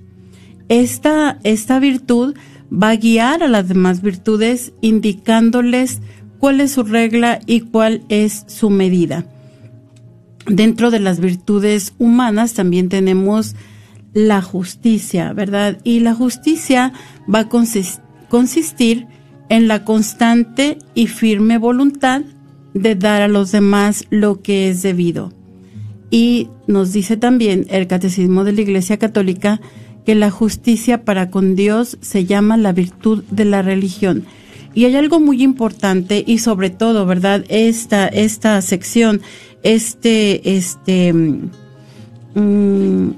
Esta, 0.67 1.39
esta 1.43 1.79
virtud 1.79 2.35
va 2.71 2.89
a 2.89 2.95
guiar 2.95 3.43
a 3.43 3.47
las 3.47 3.67
demás 3.67 4.01
virtudes 4.01 4.73
indicándoles 4.81 5.99
cuál 6.37 6.61
es 6.61 6.71
su 6.71 6.83
regla 6.83 7.39
y 7.45 7.61
cuál 7.61 8.03
es 8.09 8.45
su 8.47 8.69
medida. 8.69 9.25
Dentro 10.45 10.89
de 10.91 10.99
las 10.99 11.19
virtudes 11.19 11.93
humanas 11.99 12.53
también 12.53 12.89
tenemos 12.89 13.55
la 14.13 14.41
justicia, 14.41 15.33
¿verdad? 15.33 15.79
Y 15.83 15.99
la 15.99 16.13
justicia 16.13 16.93
va 17.33 17.39
a 17.39 17.49
consistir 18.29 19.07
en 19.49 19.67
la 19.67 19.83
constante 19.83 20.77
y 20.93 21.07
firme 21.07 21.57
voluntad 21.57 22.21
de 22.73 22.95
dar 22.95 23.21
a 23.21 23.27
los 23.27 23.51
demás 23.51 24.05
lo 24.09 24.41
que 24.41 24.69
es 24.69 24.81
debido. 24.81 25.33
Y 26.11 26.49
nos 26.67 26.93
dice 26.93 27.17
también 27.17 27.65
el 27.69 27.87
Catecismo 27.87 28.43
de 28.43 28.53
la 28.53 28.61
Iglesia 28.61 28.97
Católica 28.97 29.61
que 30.05 30.15
la 30.15 30.31
justicia 30.31 31.03
para 31.03 31.29
con 31.29 31.55
Dios 31.55 31.97
se 32.01 32.25
llama 32.25 32.57
la 32.57 32.71
virtud 32.71 33.23
de 33.29 33.45
la 33.45 33.61
religión. 33.61 34.25
Y 34.73 34.85
hay 34.85 34.95
algo 34.95 35.19
muy 35.19 35.43
importante 35.43 36.23
y 36.25 36.39
sobre 36.39 36.69
todo, 36.69 37.05
¿verdad? 37.05 37.43
Esta, 37.49 38.07
esta 38.07 38.61
sección, 38.61 39.21
este, 39.63 40.55
este, 40.57 41.13
mm, 42.35 43.09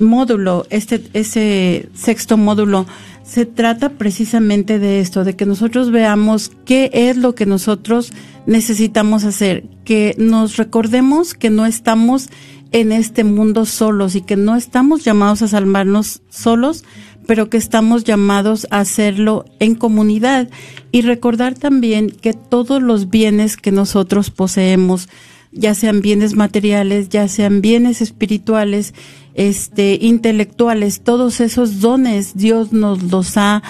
módulo, 0.00 0.66
este, 0.70 1.02
ese 1.12 1.88
sexto 1.94 2.36
módulo, 2.36 2.86
se 3.22 3.44
trata 3.44 3.90
precisamente 3.90 4.78
de 4.78 5.00
esto, 5.00 5.22
de 5.22 5.36
que 5.36 5.44
nosotros 5.44 5.90
veamos 5.90 6.50
qué 6.64 6.90
es 6.92 7.16
lo 7.16 7.34
que 7.34 7.44
nosotros 7.44 8.12
necesitamos 8.46 9.24
hacer, 9.24 9.64
que 9.84 10.14
nos 10.16 10.56
recordemos 10.56 11.34
que 11.34 11.50
no 11.50 11.66
estamos 11.66 12.30
en 12.72 12.92
este 12.92 13.24
mundo 13.24 13.66
solos 13.66 14.14
y 14.14 14.22
que 14.22 14.36
no 14.36 14.56
estamos 14.56 15.04
llamados 15.04 15.42
a 15.42 15.48
salvarnos 15.48 16.22
solos, 16.30 16.84
pero 17.26 17.50
que 17.50 17.58
estamos 17.58 18.04
llamados 18.04 18.66
a 18.70 18.80
hacerlo 18.80 19.44
en 19.58 19.74
comunidad 19.74 20.48
y 20.92 21.02
recordar 21.02 21.52
también 21.54 22.10
que 22.10 22.32
todos 22.32 22.82
los 22.82 23.10
bienes 23.10 23.58
que 23.58 23.72
nosotros 23.72 24.30
poseemos, 24.30 25.10
ya 25.52 25.74
sean 25.74 26.00
bienes 26.00 26.34
materiales, 26.34 27.10
ya 27.10 27.28
sean 27.28 27.60
bienes 27.60 28.00
espirituales, 28.00 28.94
este, 29.38 29.96
intelectuales, 30.02 31.02
todos 31.02 31.40
esos 31.40 31.80
dones 31.80 32.36
Dios 32.36 32.72
nos 32.72 33.04
los 33.04 33.36
ha, 33.36 33.62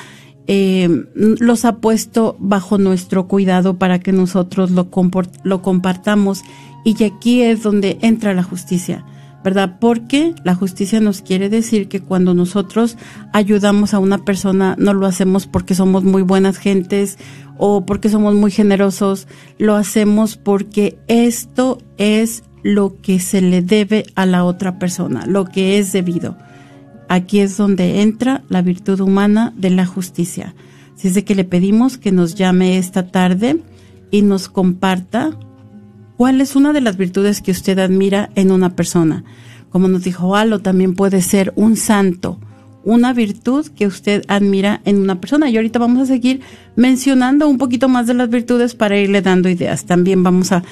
eh, 0.47 0.89
los 1.15 1.67
ha 1.67 1.77
puesto 1.77 2.37
bajo 2.39 2.79
nuestro 2.79 3.29
cuidado 3.29 3.79
para 3.79 3.99
que 3.99 4.11
nosotros 4.11 4.71
lo, 4.71 4.89
lo 5.43 5.63
compartamos. 5.63 6.43
Y 6.85 7.05
aquí 7.05 7.43
es 7.43 7.63
donde 7.63 7.99
entra 8.01 8.33
la 8.33 8.43
justicia. 8.43 9.05
¿verdad? 9.45 9.77
Porque 9.79 10.35
la 10.43 10.55
justicia 10.55 11.01
nos 11.01 11.23
quiere 11.23 11.49
decir 11.49 11.89
que 11.89 12.01
cuando 12.01 12.35
nosotros 12.35 12.97
ayudamos 13.33 13.95
a 13.95 13.99
una 13.99 14.25
persona, 14.25 14.75
no 14.79 14.95
lo 14.95 15.07
hacemos 15.07 15.47
porque 15.47 15.75
somos 15.75 16.03
muy 16.03 16.23
buenas 16.23 16.57
gentes 16.57 17.19
o 17.57 17.87
porque 17.87 18.09
somos 18.09 18.35
muy 18.35 18.51
generosos, 18.51 19.29
lo 19.59 19.77
hacemos 19.77 20.37
porque 20.37 20.99
esto 21.07 21.79
es 21.99 22.43
lo 22.63 23.01
que 23.01 23.21
se 23.21 23.41
le 23.41 23.63
debe 23.63 24.07
a 24.15 24.27
la 24.27 24.45
otra 24.45 24.79
persona, 24.79 25.27
lo 25.27 25.45
que 25.45 25.79
es 25.79 25.93
debido. 25.93 26.37
Aquí 27.09 27.41
es 27.41 27.57
donde 27.57 28.03
entra 28.03 28.43
la 28.49 28.63
virtud 28.63 29.01
humana 29.01 29.53
de 29.57 29.71
la 29.71 29.87
justicia. 29.87 30.55
Así 30.95 31.09
es 31.09 31.15
de 31.15 31.25
que 31.25 31.35
le 31.35 31.45
pedimos 31.45 31.97
que 31.97 32.13
nos 32.13 32.35
llame 32.35 32.79
esta 32.79 33.07
tarde 33.07 33.63
y 34.11 34.23
nos 34.23 34.49
comparta 34.49 35.39
cuál 36.17 36.41
es 36.41 36.57
una 36.57 36.73
de 36.73 36.81
las 36.81 36.97
virtudes 36.97 37.41
que 37.41 37.53
usted 37.53 37.79
admira 37.79 38.31
en 38.35 38.51
una 38.51 38.75
persona. 38.75 39.25
Como 39.71 39.89
nos 39.89 40.05
dijo 40.05 40.37
Alo, 40.37 40.61
también 40.61 40.95
puede 40.95 41.23
ser 41.23 41.53
un 41.57 41.77
santo, 41.77 42.41
una 42.85 43.13
virtud 43.13 43.67
que 43.77 43.87
usted 43.87 44.25
admira 44.29 44.81
en 44.85 44.99
una 44.99 45.21
persona. 45.21 45.51
Y 45.51 45.57
ahorita 45.57 45.79
vamos 45.79 46.03
a 46.03 46.07
seguir 46.07 46.41
mencionando 46.77 47.49
un 47.49 47.59
poquito 47.59 47.89
más 47.89 48.07
de 48.07 48.15
las 48.15 48.31
virtudes 48.31 48.75
para 48.75 48.99
irle 48.99 49.23
dando 49.23 49.49
ideas. 49.49 49.85
También 49.85 50.23
vamos 50.23 50.53
a 50.53 50.63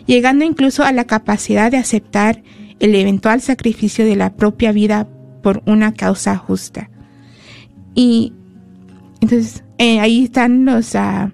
llegando 0.06 0.44
incluso 0.44 0.84
a 0.84 0.92
la 0.92 1.04
capacidad 1.04 1.70
de 1.70 1.76
aceptar 1.76 2.42
el 2.80 2.94
eventual 2.94 3.40
sacrificio 3.40 4.04
de 4.04 4.16
la 4.16 4.34
propia 4.34 4.72
vida 4.72 5.08
por 5.42 5.62
una 5.66 5.92
causa 5.92 6.36
justa. 6.36 6.90
Y 7.94 8.32
entonces 9.20 9.62
eh, 9.78 10.00
ahí 10.00 10.24
están 10.24 10.64
los, 10.64 10.94
uh, 10.94 11.30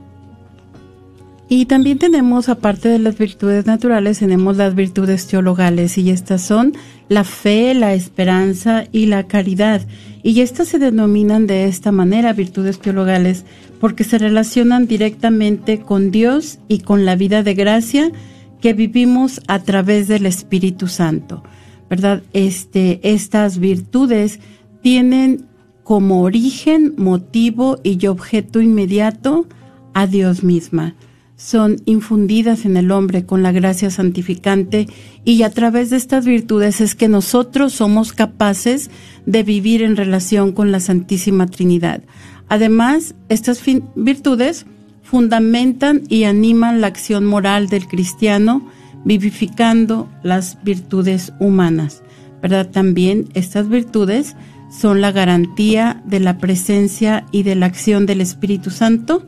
Y 1.51 1.65
también 1.65 1.99
tenemos, 1.99 2.51
aparte 2.51 2.91
de 2.91 2.99
las 2.99 3.17
virtudes 3.17 3.65
naturales, 3.65 4.19
tenemos 4.19 4.59
las 4.59 4.75
virtudes 4.75 5.27
teologales 5.27 5.97
y 5.97 6.11
estas 6.11 6.43
son 6.43 6.75
la 7.09 7.25
fe, 7.25 7.73
la 7.73 7.95
esperanza 7.95 8.85
y 8.93 9.07
la 9.07 9.27
caridad. 9.27 9.81
Y 10.23 10.43
estas 10.43 10.69
se 10.69 10.79
denominan 10.79 11.47
de 11.47 11.65
esta 11.65 11.91
manera 11.91 12.35
virtudes 12.35 12.81
teologales 12.81 13.47
porque 13.81 14.05
se 14.05 14.19
relacionan 14.19 14.87
directamente 14.87 15.81
con 15.81 16.11
Dios 16.11 16.59
y 16.69 16.81
con 16.81 17.07
la 17.07 17.17
vida 17.17 17.43
de 17.43 17.55
gracia 17.55 18.13
que 18.61 18.75
vivimos 18.75 19.41
a 19.49 19.61
través 19.61 20.07
del 20.07 20.27
Espíritu 20.27 20.87
Santo. 20.87 21.45
¿Verdad? 21.89 22.23
Este, 22.35 23.01
estas 23.03 23.59
virtudes 23.59 24.41
tienen 24.83 25.47
como 25.83 26.21
origen, 26.21 26.93
motivo 26.99 27.81
y 27.83 28.07
objeto 28.07 28.61
inmediato 28.61 29.47
a 29.95 30.07
Dios 30.07 30.43
misma 30.43 30.95
son 31.39 31.77
infundidas 31.85 32.65
en 32.65 32.77
el 32.77 32.91
hombre 32.91 33.25
con 33.25 33.45
la 33.45 33.53
gracia 33.53 33.91
santificante 33.91 34.89
y 35.25 35.45
a 35.45 35.51
través 35.51 35.89
de 35.89 35.97
estas 35.97 36.27
virtudes 36.27 36.81
es 36.81 36.97
que 36.97 37.07
nosotros 37.09 37.73
somos 37.73 38.13
capaces 38.13 38.91
de 39.25 39.45
vivir 39.45 39.83
en 39.83 39.97
relación 39.97 40.51
con 40.51 40.73
la 40.73 40.81
Santísima 40.81 41.47
Trinidad. 41.47 42.03
Además, 42.49 43.15
estas 43.29 43.63
virtudes 43.95 44.67
fundamentan 45.05 46.03
y 46.09 46.25
animan 46.25 46.81
la 46.81 46.89
acción 46.89 47.25
moral 47.25 47.69
del 47.69 47.87
cristiano, 47.87 48.69
vivificando 49.05 50.09
las 50.25 50.63
virtudes 50.65 51.33
humanas. 51.39 52.03
¿Verdad? 52.43 52.69
También 52.69 53.29
estas 53.35 53.69
virtudes 53.69 54.35
son 54.71 55.01
la 55.01 55.13
garantía 55.13 56.03
de 56.05 56.19
la 56.19 56.39
presencia 56.39 57.27
y 57.31 57.45
de 57.45 57.55
la 57.55 57.67
acción 57.67 58.07
del 58.07 58.21
Espíritu 58.21 58.71
Santo 58.71 59.25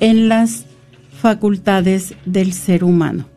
en 0.00 0.28
las 0.28 0.65
facultades 1.26 2.14
del 2.24 2.52
ser 2.52 2.84
humano. 2.84 3.28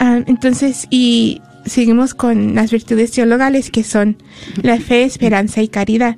Ah, 0.00 0.22
entonces, 0.26 0.86
y 0.88 1.42
seguimos 1.66 2.14
con 2.14 2.54
las 2.54 2.70
virtudes 2.70 3.10
teologales 3.10 3.70
que 3.70 3.84
son 3.84 4.16
la 4.62 4.78
fe, 4.78 5.04
esperanza 5.04 5.60
y 5.60 5.68
caridad. 5.68 6.16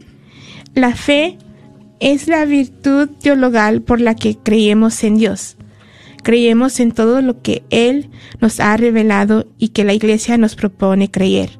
La 0.76 0.94
fe 0.94 1.38
es 1.98 2.28
la 2.28 2.44
virtud 2.44 3.08
teologal 3.20 3.82
por 3.82 4.00
la 4.00 4.14
que 4.14 4.36
creemos 4.36 5.02
en 5.02 5.16
Dios. 5.16 5.56
Creemos 6.22 6.78
en 6.78 6.92
todo 6.92 7.20
lo 7.20 7.42
que 7.42 7.64
Él 7.70 8.10
nos 8.40 8.60
ha 8.60 8.76
revelado 8.76 9.48
y 9.58 9.70
que 9.70 9.82
la 9.82 9.94
Iglesia 9.94 10.38
nos 10.38 10.54
propone 10.54 11.10
creer, 11.10 11.58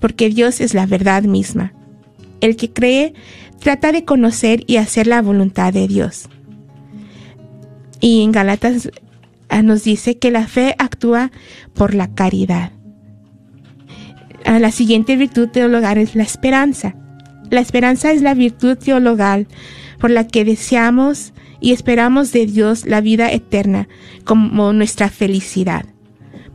porque 0.00 0.28
Dios 0.28 0.60
es 0.60 0.74
la 0.74 0.86
verdad 0.86 1.22
misma. 1.22 1.72
El 2.40 2.56
que 2.56 2.72
cree 2.72 3.14
trata 3.60 3.92
de 3.92 4.04
conocer 4.04 4.64
y 4.66 4.78
hacer 4.78 5.06
la 5.06 5.22
voluntad 5.22 5.72
de 5.72 5.86
Dios. 5.86 6.28
Y 8.04 8.20
en 8.20 8.32
Galatas 8.32 8.90
ah, 9.48 9.62
nos 9.62 9.82
dice 9.82 10.18
que 10.18 10.30
la 10.30 10.46
fe 10.46 10.74
actúa 10.78 11.32
por 11.72 11.94
la 11.94 12.14
caridad. 12.14 12.70
Ah, 14.44 14.58
la 14.58 14.72
siguiente 14.72 15.16
virtud 15.16 15.48
teologal 15.48 15.96
es 15.96 16.14
la 16.14 16.22
esperanza. 16.22 16.94
La 17.48 17.60
esperanza 17.60 18.12
es 18.12 18.20
la 18.20 18.34
virtud 18.34 18.76
teologal 18.76 19.48
por 19.98 20.10
la 20.10 20.26
que 20.26 20.44
deseamos 20.44 21.32
y 21.62 21.72
esperamos 21.72 22.30
de 22.30 22.44
Dios 22.44 22.84
la 22.84 23.00
vida 23.00 23.32
eterna 23.32 23.88
como 24.24 24.74
nuestra 24.74 25.08
felicidad, 25.08 25.86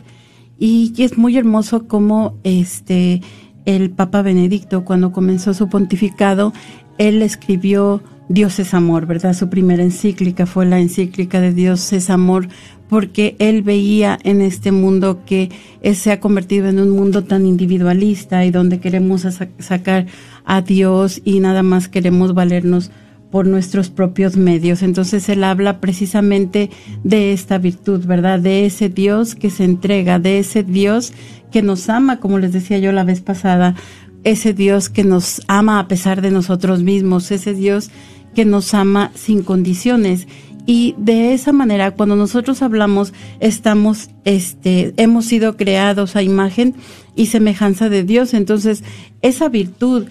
Y 0.58 0.92
es 0.98 1.16
muy 1.16 1.38
hermoso 1.38 1.88
como 1.88 2.36
este 2.44 3.22
el 3.64 3.88
Papa 3.88 4.20
Benedicto, 4.20 4.84
cuando 4.84 5.10
comenzó 5.10 5.54
su 5.54 5.70
pontificado, 5.70 6.52
él 6.98 7.22
escribió 7.22 8.02
Dios 8.30 8.60
es 8.60 8.74
amor, 8.74 9.06
¿verdad? 9.06 9.34
Su 9.34 9.48
primera 9.48 9.82
encíclica 9.82 10.46
fue 10.46 10.64
la 10.64 10.78
encíclica 10.78 11.40
de 11.40 11.52
Dios 11.52 11.92
es 11.92 12.10
amor, 12.10 12.46
porque 12.88 13.34
él 13.40 13.62
veía 13.62 14.20
en 14.22 14.40
este 14.40 14.70
mundo 14.70 15.24
que 15.26 15.50
se 15.94 16.12
ha 16.12 16.20
convertido 16.20 16.68
en 16.68 16.78
un 16.78 16.90
mundo 16.90 17.24
tan 17.24 17.44
individualista 17.44 18.44
y 18.44 18.52
donde 18.52 18.78
queremos 18.78 19.26
sacar 19.58 20.06
a 20.44 20.62
Dios 20.62 21.20
y 21.24 21.40
nada 21.40 21.64
más 21.64 21.88
queremos 21.88 22.32
valernos 22.32 22.92
por 23.32 23.48
nuestros 23.48 23.90
propios 23.90 24.36
medios. 24.36 24.84
Entonces 24.84 25.28
él 25.28 25.42
habla 25.42 25.80
precisamente 25.80 26.70
de 27.02 27.32
esta 27.32 27.58
virtud, 27.58 28.06
¿verdad? 28.06 28.38
De 28.38 28.64
ese 28.64 28.88
Dios 28.88 29.34
que 29.34 29.50
se 29.50 29.64
entrega, 29.64 30.20
de 30.20 30.38
ese 30.38 30.62
Dios 30.62 31.12
que 31.50 31.62
nos 31.62 31.88
ama, 31.88 32.20
como 32.20 32.38
les 32.38 32.52
decía 32.52 32.78
yo 32.78 32.92
la 32.92 33.02
vez 33.02 33.22
pasada, 33.22 33.74
ese 34.22 34.52
Dios 34.52 34.88
que 34.88 35.02
nos 35.02 35.42
ama 35.48 35.80
a 35.80 35.88
pesar 35.88 36.20
de 36.20 36.30
nosotros 36.30 36.82
mismos, 36.84 37.30
ese 37.32 37.54
Dios 37.54 37.90
que 38.34 38.44
nos 38.44 38.74
ama 38.74 39.12
sin 39.14 39.42
condiciones. 39.42 40.26
Y 40.66 40.94
de 40.98 41.32
esa 41.32 41.52
manera, 41.52 41.92
cuando 41.92 42.16
nosotros 42.16 42.62
hablamos, 42.62 43.12
estamos, 43.40 44.10
este, 44.24 44.94
hemos 44.96 45.24
sido 45.24 45.56
creados 45.56 46.16
a 46.16 46.22
imagen 46.22 46.74
y 47.16 47.26
semejanza 47.26 47.88
de 47.88 48.04
Dios. 48.04 48.34
Entonces, 48.34 48.84
esa 49.22 49.48
virtud 49.48 50.06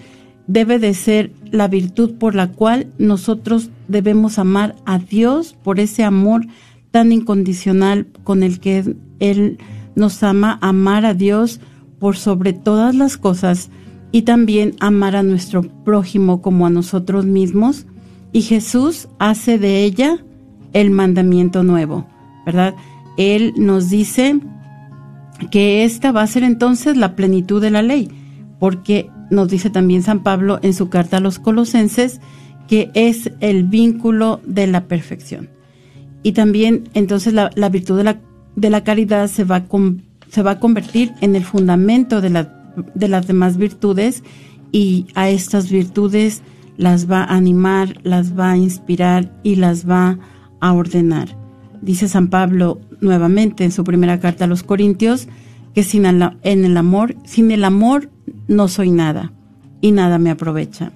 debe 0.46 0.78
de 0.78 0.94
ser 0.94 1.32
la 1.50 1.68
virtud 1.68 2.14
por 2.18 2.34
la 2.34 2.48
cual 2.48 2.88
nosotros 2.98 3.70
debemos 3.88 4.38
amar 4.38 4.74
a 4.84 4.98
Dios 4.98 5.56
por 5.62 5.78
ese 5.80 6.02
amor 6.02 6.46
tan 6.90 7.12
incondicional 7.12 8.06
con 8.24 8.42
el 8.42 8.58
que 8.58 8.96
Él 9.20 9.58
nos 9.94 10.22
ama, 10.22 10.58
amar 10.60 11.06
a 11.06 11.14
Dios 11.14 11.60
por 11.98 12.16
sobre 12.16 12.52
todas 12.52 12.94
las 12.94 13.16
cosas 13.16 13.70
y 14.12 14.22
también 14.22 14.74
amar 14.80 15.14
a 15.14 15.22
nuestro 15.22 15.62
prójimo 15.62 16.42
como 16.42 16.66
a 16.66 16.70
nosotros 16.70 17.26
mismos 17.26 17.86
y 18.32 18.42
Jesús 18.42 19.08
hace 19.18 19.58
de 19.58 19.84
ella 19.84 20.18
el 20.72 20.90
mandamiento 20.90 21.62
nuevo, 21.62 22.06
¿verdad? 22.46 22.74
Él 23.16 23.52
nos 23.56 23.90
dice 23.90 24.38
que 25.50 25.84
esta 25.84 26.12
va 26.12 26.22
a 26.22 26.26
ser 26.26 26.42
entonces 26.42 26.96
la 26.96 27.16
plenitud 27.16 27.60
de 27.60 27.70
la 27.70 27.82
ley, 27.82 28.10
porque 28.58 29.10
nos 29.30 29.48
dice 29.48 29.70
también 29.70 30.02
San 30.02 30.22
Pablo 30.22 30.58
en 30.62 30.74
su 30.74 30.88
carta 30.88 31.16
a 31.16 31.20
los 31.20 31.38
colosenses 31.38 32.20
que 32.68 32.90
es 32.94 33.32
el 33.40 33.64
vínculo 33.64 34.40
de 34.46 34.66
la 34.66 34.84
perfección. 34.86 35.48
y 36.22 36.32
también 36.32 36.88
entonces 36.94 37.32
la, 37.32 37.50
virtud 37.70 37.96
de 37.96 38.04
la, 38.04 38.20
de 38.54 38.70
la 38.70 38.84
caridad 38.84 39.26
se 39.28 39.44
va, 39.44 39.56
a 39.56 39.64
se 40.30 40.42
va 40.42 40.52
a 40.52 40.60
convertir 40.60 41.12
en 41.20 41.34
el 41.34 41.44
fundamento 41.44 42.20
de, 42.20 42.30
la, 42.30 42.72
de 42.94 43.08
las 43.08 43.26
demás 43.26 43.56
virtudes 43.56 44.22
y 44.70 45.06
a 45.14 45.30
estas 45.30 45.70
virtudes 45.70 46.42
las 46.80 47.10
va 47.10 47.24
a 47.24 47.36
animar, 47.36 48.00
las 48.04 48.38
va 48.38 48.52
a 48.52 48.56
inspirar 48.56 49.30
y 49.42 49.56
las 49.56 49.88
va 49.88 50.18
a 50.60 50.72
ordenar. 50.72 51.36
Dice 51.82 52.08
San 52.08 52.28
Pablo 52.28 52.80
nuevamente 53.02 53.64
en 53.64 53.70
su 53.70 53.84
primera 53.84 54.18
carta 54.18 54.46
a 54.46 54.48
los 54.48 54.62
Corintios 54.62 55.28
que 55.74 55.82
sin 55.82 56.06
el, 56.06 56.22
en 56.42 56.64
el 56.64 56.78
amor, 56.78 57.16
sin 57.24 57.50
el 57.50 57.64
amor 57.64 58.10
no 58.48 58.66
soy 58.66 58.90
nada 58.90 59.30
y 59.82 59.92
nada 59.92 60.18
me 60.18 60.30
aprovecha. 60.30 60.90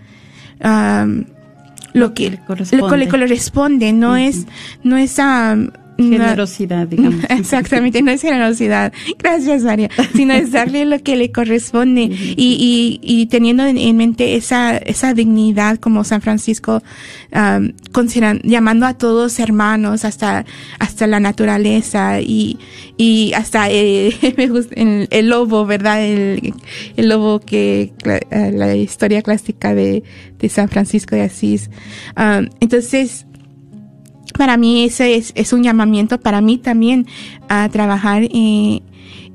lo, 1.93 2.13
que, 2.13 2.31
le 2.31 2.39
corresponde. 3.07 3.93
no 3.93 4.17
es 4.17 4.45
no 4.83 4.97
es 4.97 5.19
generosidad, 6.03 6.87
digamos. 6.87 7.23
Exactamente, 7.29 8.01
no 8.01 8.11
es 8.11 8.21
generosidad. 8.21 8.93
Gracias, 9.17 9.63
María. 9.63 9.89
Sino 10.15 10.33
es 10.33 10.51
darle 10.51 10.85
lo 10.85 10.99
que 10.99 11.15
le 11.15 11.31
corresponde 11.31 12.01
y, 12.01 12.09
y, 12.37 12.99
y 13.01 13.25
teniendo 13.27 13.65
en, 13.65 13.97
mente 13.97 14.35
esa, 14.35 14.77
esa 14.77 15.13
dignidad 15.13 15.77
como 15.77 16.03
San 16.03 16.21
Francisco, 16.21 16.81
um, 17.33 17.71
llamando 18.43 18.85
a 18.85 18.93
todos 18.93 19.39
hermanos 19.39 20.05
hasta, 20.05 20.45
hasta 20.79 21.07
la 21.07 21.19
naturaleza 21.19 22.21
y, 22.21 22.57
y 22.97 23.33
hasta 23.33 23.69
eh, 23.69 24.13
el, 24.75 25.07
el, 25.09 25.29
lobo, 25.29 25.65
¿verdad? 25.65 26.03
El, 26.03 26.53
el 26.95 27.09
lobo 27.09 27.39
que, 27.39 27.91
la, 28.03 28.51
la 28.51 28.75
historia 28.75 29.21
clásica 29.21 29.75
de, 29.75 30.03
de 30.39 30.49
San 30.49 30.69
Francisco 30.69 31.15
de 31.15 31.23
Asís. 31.23 31.69
entonces, 32.59 33.25
para 34.37 34.57
mí 34.57 34.83
ese 34.83 35.15
es, 35.15 35.53
un 35.53 35.63
llamamiento 35.63 36.19
para 36.19 36.41
mí 36.41 36.57
también 36.57 37.07
a 37.47 37.69
trabajar 37.69 38.27
en, 38.31 38.81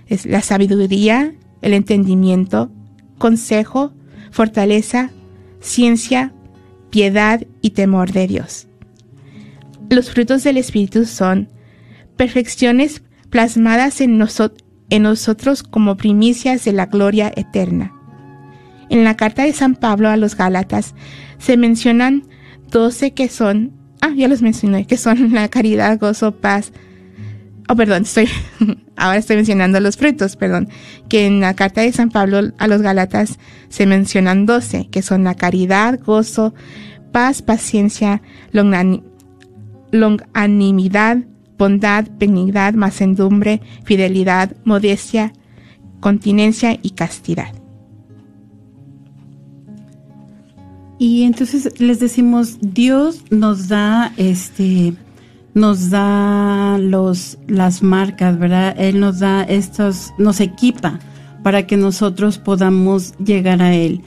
Es 0.06 0.26
la 0.26 0.42
sabiduría, 0.42 1.34
el 1.62 1.72
entendimiento, 1.72 2.70
consejo, 3.18 3.92
fortaleza, 4.30 5.10
ciencia, 5.60 6.32
piedad 6.90 7.42
y 7.62 7.70
temor 7.70 8.12
de 8.12 8.26
Dios. 8.26 8.66
Los 9.90 10.10
frutos 10.10 10.44
del 10.44 10.56
Espíritu 10.56 11.04
son 11.04 11.48
perfecciones 12.16 13.02
plasmadas 13.30 14.00
en, 14.00 14.18
nosotros 14.18 15.62
como 15.62 15.96
primicias 15.96 16.64
de 16.64 16.72
la 16.72 16.86
gloria 16.86 17.32
eterna. 17.34 17.92
En 18.90 19.02
la 19.04 19.16
carta 19.16 19.42
de 19.42 19.52
San 19.52 19.74
Pablo 19.74 20.08
a 20.08 20.16
los 20.16 20.36
Gálatas 20.36 20.94
se 21.38 21.56
mencionan 21.56 22.22
doce 22.70 23.12
que 23.12 23.28
son, 23.28 23.72
ah, 24.00 24.12
ya 24.14 24.28
los 24.28 24.42
mencioné, 24.42 24.86
que 24.86 24.96
son 24.96 25.32
la 25.34 25.48
caridad, 25.48 25.98
gozo, 25.98 26.32
paz. 26.40 26.72
Oh, 27.68 27.76
perdón, 27.76 28.02
estoy, 28.02 28.28
ahora 28.96 29.18
estoy 29.18 29.36
mencionando 29.36 29.80
los 29.80 29.96
frutos, 29.96 30.36
perdón, 30.36 30.68
que 31.08 31.26
en 31.26 31.40
la 31.40 31.54
carta 31.54 31.80
de 31.80 31.92
San 31.92 32.10
Pablo 32.10 32.52
a 32.58 32.68
los 32.68 32.82
Gálatas 32.82 33.38
se 33.68 33.86
mencionan 33.86 34.46
doce, 34.46 34.88
que 34.90 35.02
son 35.02 35.24
la 35.24 35.34
caridad, 35.34 35.98
gozo, 36.04 36.54
paz, 37.10 37.42
paciencia, 37.42 38.22
longanimidad, 39.92 41.24
bondad, 41.58 42.06
benignidad, 42.18 42.74
macendumbre, 42.74 43.60
fidelidad, 43.84 44.54
modestia, 44.64 45.32
continencia 46.00 46.78
y 46.82 46.90
castidad. 46.90 47.52
Y 50.98 51.24
entonces 51.24 51.80
les 51.80 52.00
decimos, 52.00 52.58
Dios 52.60 53.24
nos 53.30 53.68
da 53.68 54.12
este 54.16 54.94
nos 55.54 55.90
da 55.90 56.78
los 56.78 57.38
las 57.46 57.82
marcas, 57.82 58.38
¿verdad? 58.38 58.74
Él 58.76 58.98
nos 58.98 59.20
da 59.20 59.44
estos 59.44 60.12
nos 60.18 60.40
equipa 60.40 60.98
para 61.42 61.66
que 61.66 61.76
nosotros 61.76 62.38
podamos 62.38 63.14
llegar 63.18 63.62
a 63.62 63.74
él. 63.74 64.02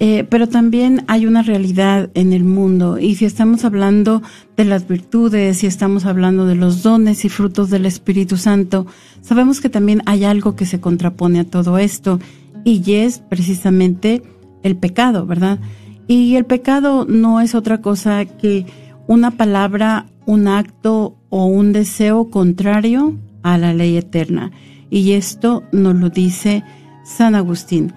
Eh, 0.00 0.24
pero 0.30 0.48
también 0.48 1.04
hay 1.08 1.26
una 1.26 1.42
realidad 1.42 2.10
en 2.14 2.32
el 2.32 2.44
mundo 2.44 2.98
y 2.98 3.16
si 3.16 3.24
estamos 3.24 3.64
hablando 3.64 4.22
de 4.56 4.64
las 4.64 4.86
virtudes, 4.86 5.58
si 5.58 5.66
estamos 5.66 6.06
hablando 6.06 6.46
de 6.46 6.54
los 6.54 6.84
dones 6.84 7.24
y 7.24 7.28
frutos 7.28 7.68
del 7.68 7.84
Espíritu 7.84 8.36
Santo, 8.36 8.86
sabemos 9.22 9.60
que 9.60 9.68
también 9.68 10.02
hay 10.06 10.22
algo 10.22 10.54
que 10.54 10.66
se 10.66 10.80
contrapone 10.80 11.40
a 11.40 11.50
todo 11.50 11.78
esto 11.78 12.20
y 12.62 12.92
es 12.92 13.18
precisamente 13.18 14.22
el 14.62 14.76
pecado, 14.76 15.26
¿verdad? 15.26 15.58
Y 16.06 16.36
el 16.36 16.44
pecado 16.44 17.04
no 17.04 17.40
es 17.40 17.56
otra 17.56 17.80
cosa 17.80 18.24
que 18.24 18.66
una 19.08 19.32
palabra, 19.32 20.06
un 20.26 20.46
acto 20.46 21.16
o 21.28 21.46
un 21.46 21.72
deseo 21.72 22.30
contrario 22.30 23.16
a 23.42 23.58
la 23.58 23.74
ley 23.74 23.96
eterna. 23.96 24.52
Y 24.90 25.12
esto 25.12 25.64
nos 25.72 25.96
lo 25.96 26.08
dice 26.08 26.62
San 27.04 27.34
Agustín. 27.34 27.92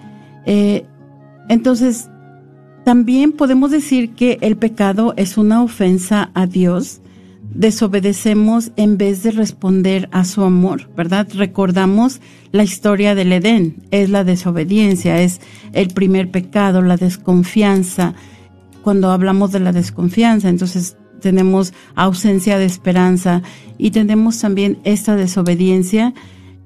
Eh, 0.46 0.86
entonces, 1.52 2.10
también 2.86 3.34
podemos 3.34 3.72
decir 3.72 4.12
que 4.16 4.38
el 4.40 4.56
pecado 4.56 5.14
es 5.18 5.38
una 5.38 5.62
ofensa 5.62 6.32
a 6.34 6.48
Dios. 6.48 7.02
Desobedecemos 7.54 8.72
en 8.78 8.98
vez 8.98 9.22
de 9.24 9.32
responder 9.32 10.08
a 10.14 10.24
su 10.24 10.44
amor, 10.44 10.90
¿verdad? 10.96 11.28
Recordamos 11.36 12.22
la 12.54 12.64
historia 12.64 13.16
del 13.16 13.34
Edén, 13.34 13.84
es 13.92 14.10
la 14.10 14.24
desobediencia, 14.24 15.22
es 15.22 15.42
el 15.74 15.90
primer 15.90 16.32
pecado, 16.32 16.82
la 16.82 16.96
desconfianza. 16.96 18.14
Cuando 18.82 19.12
hablamos 19.12 19.52
de 19.52 19.60
la 19.60 19.74
desconfianza, 19.74 20.48
entonces 20.48 20.96
tenemos 21.20 21.74
ausencia 21.96 22.58
de 22.58 22.66
esperanza 22.66 23.42
y 23.78 23.92
tenemos 23.92 24.40
también 24.40 24.80
esta 24.86 25.18
desobediencia 25.18 26.14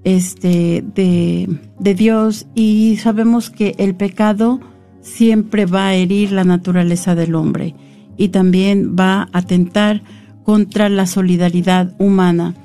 este, 0.03 0.83
de, 0.93 1.49
de 1.79 1.95
Dios 1.95 2.45
y 2.53 2.97
sabemos 3.01 3.49
que 3.49 3.73
el 3.79 3.95
pecado 3.95 4.61
siempre 5.06 5.66
va 5.66 5.88
a 5.88 5.93
herir 5.93 6.32
la 6.32 6.43
naturaleza 6.43 7.16
del 7.16 7.36
hombre 7.36 7.76
y 8.18 8.30
también 8.30 8.95
va 8.99 9.22
a 9.22 9.30
atentar 9.39 10.01
contra 10.43 10.89
la 10.89 11.06
solidaridad 11.06 11.95
humana. 11.99 12.56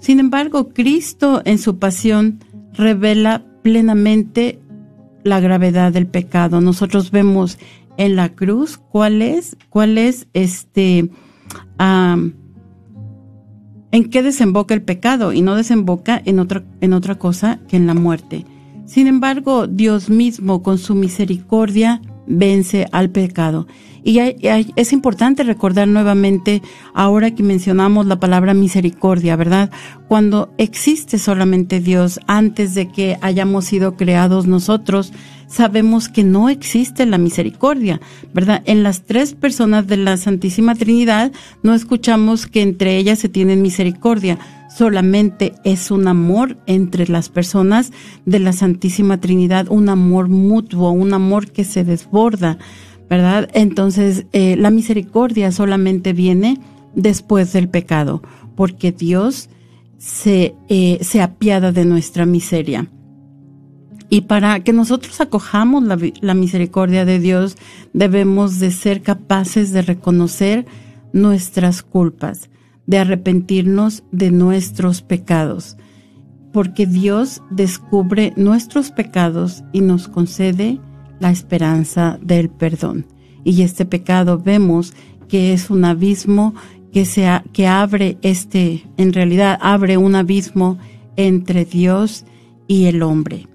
Sin 0.00 0.18
embargo, 0.18 0.70
Cristo 0.70 1.42
en 1.44 1.58
su 1.58 1.78
pasión 1.78 2.40
revela 2.72 3.44
plenamente 3.62 4.58
la 5.22 5.40
gravedad 5.40 5.92
del 5.92 6.06
pecado. 6.06 6.60
Nosotros 6.60 7.10
vemos 7.10 7.58
en 7.98 8.16
la 8.16 8.30
cruz 8.30 8.78
cuál 8.78 9.20
es, 9.20 9.58
cuál 9.68 9.98
es 9.98 10.26
este, 10.32 11.10
en 11.78 12.34
qué 14.10 14.22
desemboca 14.22 14.72
el 14.72 14.82
pecado 14.82 15.34
y 15.34 15.42
no 15.42 15.54
desemboca 15.54 16.20
en 16.24 16.38
otra, 16.38 16.64
en 16.80 16.94
otra 16.94 17.16
cosa 17.16 17.60
que 17.68 17.76
en 17.76 17.86
la 17.86 17.94
muerte. 17.94 18.46
Sin 18.90 19.06
embargo, 19.06 19.68
Dios 19.68 20.10
mismo 20.10 20.64
con 20.64 20.76
su 20.76 20.96
misericordia 20.96 22.02
vence 22.26 22.88
al 22.90 23.08
pecado. 23.08 23.68
Y 24.02 24.18
es 24.18 24.92
importante 24.92 25.44
recordar 25.44 25.86
nuevamente, 25.86 26.60
ahora 26.92 27.32
que 27.32 27.44
mencionamos 27.44 28.06
la 28.06 28.18
palabra 28.18 28.52
misericordia, 28.52 29.36
¿verdad? 29.36 29.70
Cuando 30.08 30.52
existe 30.58 31.18
solamente 31.18 31.78
Dios 31.78 32.18
antes 32.26 32.74
de 32.74 32.88
que 32.88 33.16
hayamos 33.20 33.66
sido 33.66 33.94
creados 33.94 34.48
nosotros, 34.48 35.12
sabemos 35.46 36.08
que 36.08 36.24
no 36.24 36.48
existe 36.48 37.06
la 37.06 37.18
misericordia, 37.18 38.00
¿verdad? 38.34 38.60
En 38.64 38.82
las 38.82 39.02
tres 39.02 39.34
personas 39.34 39.86
de 39.86 39.98
la 39.98 40.16
Santísima 40.16 40.74
Trinidad 40.74 41.30
no 41.62 41.74
escuchamos 41.74 42.48
que 42.48 42.62
entre 42.62 42.96
ellas 42.96 43.20
se 43.20 43.28
tienen 43.28 43.62
misericordia 43.62 44.36
solamente 44.70 45.54
es 45.64 45.90
un 45.90 46.08
amor 46.08 46.56
entre 46.66 47.08
las 47.08 47.28
personas 47.28 47.92
de 48.24 48.38
la 48.38 48.52
Santísima 48.52 49.20
Trinidad, 49.20 49.66
un 49.68 49.88
amor 49.88 50.28
mutuo, 50.28 50.90
un 50.92 51.12
amor 51.12 51.50
que 51.50 51.64
se 51.64 51.84
desborda, 51.84 52.58
¿verdad? 53.08 53.50
Entonces, 53.52 54.26
eh, 54.32 54.56
la 54.56 54.70
misericordia 54.70 55.50
solamente 55.50 56.12
viene 56.12 56.58
después 56.94 57.52
del 57.52 57.68
pecado, 57.68 58.22
porque 58.54 58.92
Dios 58.92 59.50
se, 59.98 60.54
eh, 60.68 60.98
se 61.02 61.20
apiada 61.20 61.72
de 61.72 61.84
nuestra 61.84 62.24
miseria. 62.24 62.88
Y 64.08 64.22
para 64.22 64.60
que 64.60 64.72
nosotros 64.72 65.20
acojamos 65.20 65.84
la, 65.84 65.98
la 66.20 66.34
misericordia 66.34 67.04
de 67.04 67.18
Dios, 67.20 67.56
debemos 67.92 68.58
de 68.58 68.70
ser 68.70 69.02
capaces 69.02 69.72
de 69.72 69.82
reconocer 69.82 70.66
nuestras 71.12 71.82
culpas 71.82 72.49
de 72.90 72.98
arrepentirnos 72.98 74.02
de 74.10 74.30
nuestros 74.32 75.00
pecados, 75.00 75.78
porque 76.52 76.86
Dios 76.86 77.40
descubre 77.48 78.32
nuestros 78.34 78.90
pecados 78.90 79.62
y 79.72 79.80
nos 79.80 80.08
concede 80.08 80.80
la 81.20 81.30
esperanza 81.30 82.18
del 82.20 82.50
perdón. 82.50 83.06
Y 83.44 83.62
este 83.62 83.84
pecado 83.84 84.40
vemos 84.40 84.92
que 85.28 85.52
es 85.52 85.70
un 85.70 85.84
abismo 85.84 86.52
que, 86.92 87.04
se 87.04 87.28
que 87.52 87.68
abre 87.68 88.18
este, 88.22 88.84
en 88.96 89.12
realidad 89.12 89.56
abre 89.62 89.96
un 89.96 90.16
abismo 90.16 90.76
entre 91.14 91.64
Dios 91.64 92.24
y 92.66 92.86
el 92.86 93.04
hombre. 93.04 93.46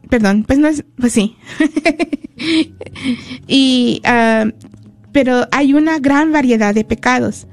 perdón, 0.09 0.45
pues 0.47 0.59
no 0.59 0.69
es, 0.69 0.85
pues 0.97 1.13
sí. 1.13 1.37
y, 3.49 4.03
ah, 4.05 4.47
pero 5.13 5.47
hay 5.51 5.75
una 5.75 5.99
gran 5.99 6.33
variedad 6.33 6.75
de 6.75 6.85
pecados, 6.85 7.47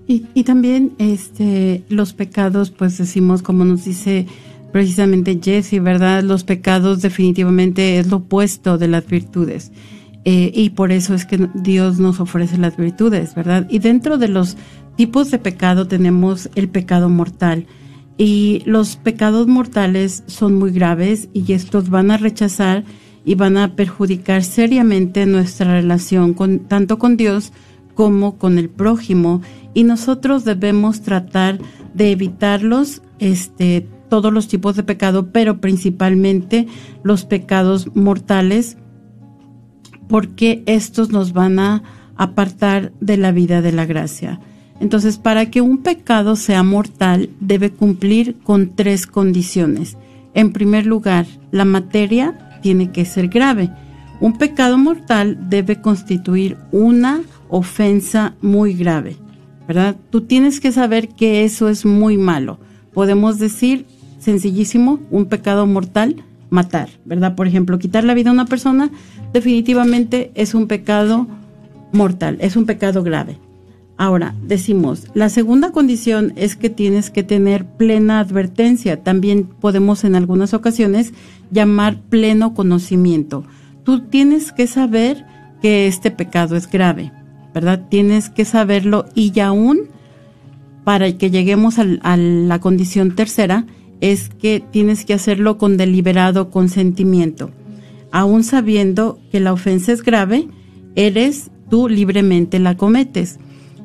Y, 0.07 0.26
y 0.35 0.45
también 0.45 0.93
este, 0.99 1.82
los 1.89 2.12
pecados, 2.12 2.70
pues 2.70 2.99
decimos, 2.99 3.41
como 3.43 3.64
nos 3.64 3.87
dice 3.87 4.26
precisamente 4.70 5.41
Jesse, 5.43 5.82
¿verdad? 5.82 6.22
Los 6.22 6.45
pecados 6.45 7.01
definitivamente 7.01 7.99
es 7.99 8.09
lo 8.09 8.18
opuesto 8.18 8.76
de 8.76 8.89
las 8.89 9.07
virtudes. 9.07 9.72
Eh, 10.26 10.53
y 10.55 10.70
por 10.70 10.91
eso 10.93 11.14
es 11.14 11.26
que 11.26 11.51
Dios 11.55 11.99
nos 11.99 12.18
ofrece 12.20 12.57
las 12.59 12.76
virtudes, 12.76 13.35
¿verdad? 13.35 13.66
Y 13.70 13.78
dentro 13.78 14.18
de 14.18 14.28
los 14.28 14.59
tipos 14.97 15.30
de 15.30 15.39
pecado 15.39 15.87
tenemos 15.87 16.51
el 16.55 16.68
pecado 16.68 17.09
mortal. 17.09 17.66
Y 18.16 18.62
los 18.64 18.96
pecados 18.96 19.46
mortales 19.46 20.22
son 20.26 20.54
muy 20.54 20.70
graves 20.70 21.28
y 21.32 21.52
estos 21.52 21.90
van 21.90 22.10
a 22.10 22.16
rechazar 22.16 22.84
y 23.24 23.34
van 23.34 23.56
a 23.56 23.74
perjudicar 23.74 24.44
seriamente 24.44 25.26
nuestra 25.26 25.72
relación 25.72 26.34
con, 26.34 26.60
tanto 26.60 26.98
con 26.98 27.16
Dios 27.16 27.52
como 27.94 28.38
con 28.38 28.58
el 28.58 28.68
prójimo. 28.68 29.40
Y 29.72 29.84
nosotros 29.84 30.44
debemos 30.44 31.00
tratar 31.00 31.58
de 31.94 32.12
evitarlos, 32.12 33.02
este, 33.18 33.88
todos 34.08 34.32
los 34.32 34.46
tipos 34.48 34.76
de 34.76 34.82
pecado, 34.82 35.32
pero 35.32 35.60
principalmente 35.60 36.66
los 37.02 37.24
pecados 37.24 37.88
mortales, 37.94 38.76
porque 40.08 40.62
estos 40.66 41.10
nos 41.10 41.32
van 41.32 41.58
a 41.58 41.82
apartar 42.16 42.92
de 43.00 43.16
la 43.16 43.32
vida 43.32 43.62
de 43.62 43.72
la 43.72 43.86
gracia. 43.86 44.40
Entonces, 44.80 45.18
para 45.18 45.50
que 45.50 45.60
un 45.60 45.78
pecado 45.78 46.36
sea 46.36 46.62
mortal, 46.62 47.30
debe 47.40 47.70
cumplir 47.70 48.36
con 48.42 48.74
tres 48.74 49.06
condiciones. 49.06 49.96
En 50.34 50.52
primer 50.52 50.84
lugar, 50.86 51.26
la 51.52 51.64
materia 51.64 52.58
tiene 52.60 52.90
que 52.90 53.04
ser 53.04 53.28
grave. 53.28 53.70
Un 54.20 54.36
pecado 54.36 54.78
mortal 54.78 55.48
debe 55.48 55.80
constituir 55.80 56.56
una 56.72 57.22
ofensa 57.48 58.34
muy 58.40 58.74
grave, 58.74 59.16
¿verdad? 59.68 59.96
Tú 60.10 60.22
tienes 60.22 60.60
que 60.60 60.72
saber 60.72 61.08
que 61.08 61.44
eso 61.44 61.68
es 61.68 61.84
muy 61.84 62.16
malo. 62.16 62.58
Podemos 62.92 63.38
decir, 63.38 63.86
sencillísimo, 64.18 65.00
un 65.10 65.26
pecado 65.26 65.66
mortal, 65.66 66.24
matar, 66.50 66.88
¿verdad? 67.04 67.34
Por 67.34 67.46
ejemplo, 67.46 67.78
quitar 67.78 68.04
la 68.04 68.14
vida 68.14 68.30
a 68.30 68.32
una 68.32 68.46
persona 68.46 68.90
definitivamente 69.32 70.30
es 70.34 70.54
un 70.54 70.68
pecado 70.68 71.26
mortal, 71.92 72.38
es 72.40 72.56
un 72.56 72.66
pecado 72.66 73.02
grave. 73.02 73.38
Ahora, 73.97 74.34
decimos, 74.42 75.07
la 75.14 75.28
segunda 75.28 75.70
condición 75.70 76.32
es 76.36 76.57
que 76.57 76.68
tienes 76.68 77.11
que 77.11 77.22
tener 77.22 77.64
plena 77.64 78.18
advertencia. 78.18 79.03
También 79.03 79.45
podemos 79.45 80.03
en 80.03 80.16
algunas 80.16 80.53
ocasiones 80.53 81.12
llamar 81.51 82.01
pleno 82.01 82.55
conocimiento. 82.55 83.45
Tú 83.84 84.09
tienes 84.09 84.51
que 84.51 84.66
saber 84.66 85.24
que 85.62 85.86
este 85.86 86.11
pecado 86.11 86.57
es 86.57 86.68
grave, 86.68 87.12
¿verdad? 87.55 87.86
Tienes 87.88 88.30
que 88.30 88.45
saberlo 88.45 89.07
y 89.14 89.38
aún 89.38 89.82
para 90.82 91.16
que 91.16 91.30
lleguemos 91.30 91.78
a 91.78 92.16
la 92.16 92.61
condición 92.61 93.14
tercera 93.14 93.64
es 94.01 94.28
que 94.28 94.61
tienes 94.61 95.05
que 95.05 95.14
hacerlo 95.14 95.57
con 95.57 95.76
deliberado 95.76 96.51
consentimiento. 96.51 97.53
Aún 98.11 98.45
sabiendo 98.45 99.18
que 99.30 99.40
la 99.40 99.53
ofensa 99.53 99.92
es 99.92 100.03
grave, 100.03 100.49
eres 100.95 101.51
tú 101.70 101.88
libremente 101.88 102.59
la 102.59 102.76
cometes. 102.76 103.38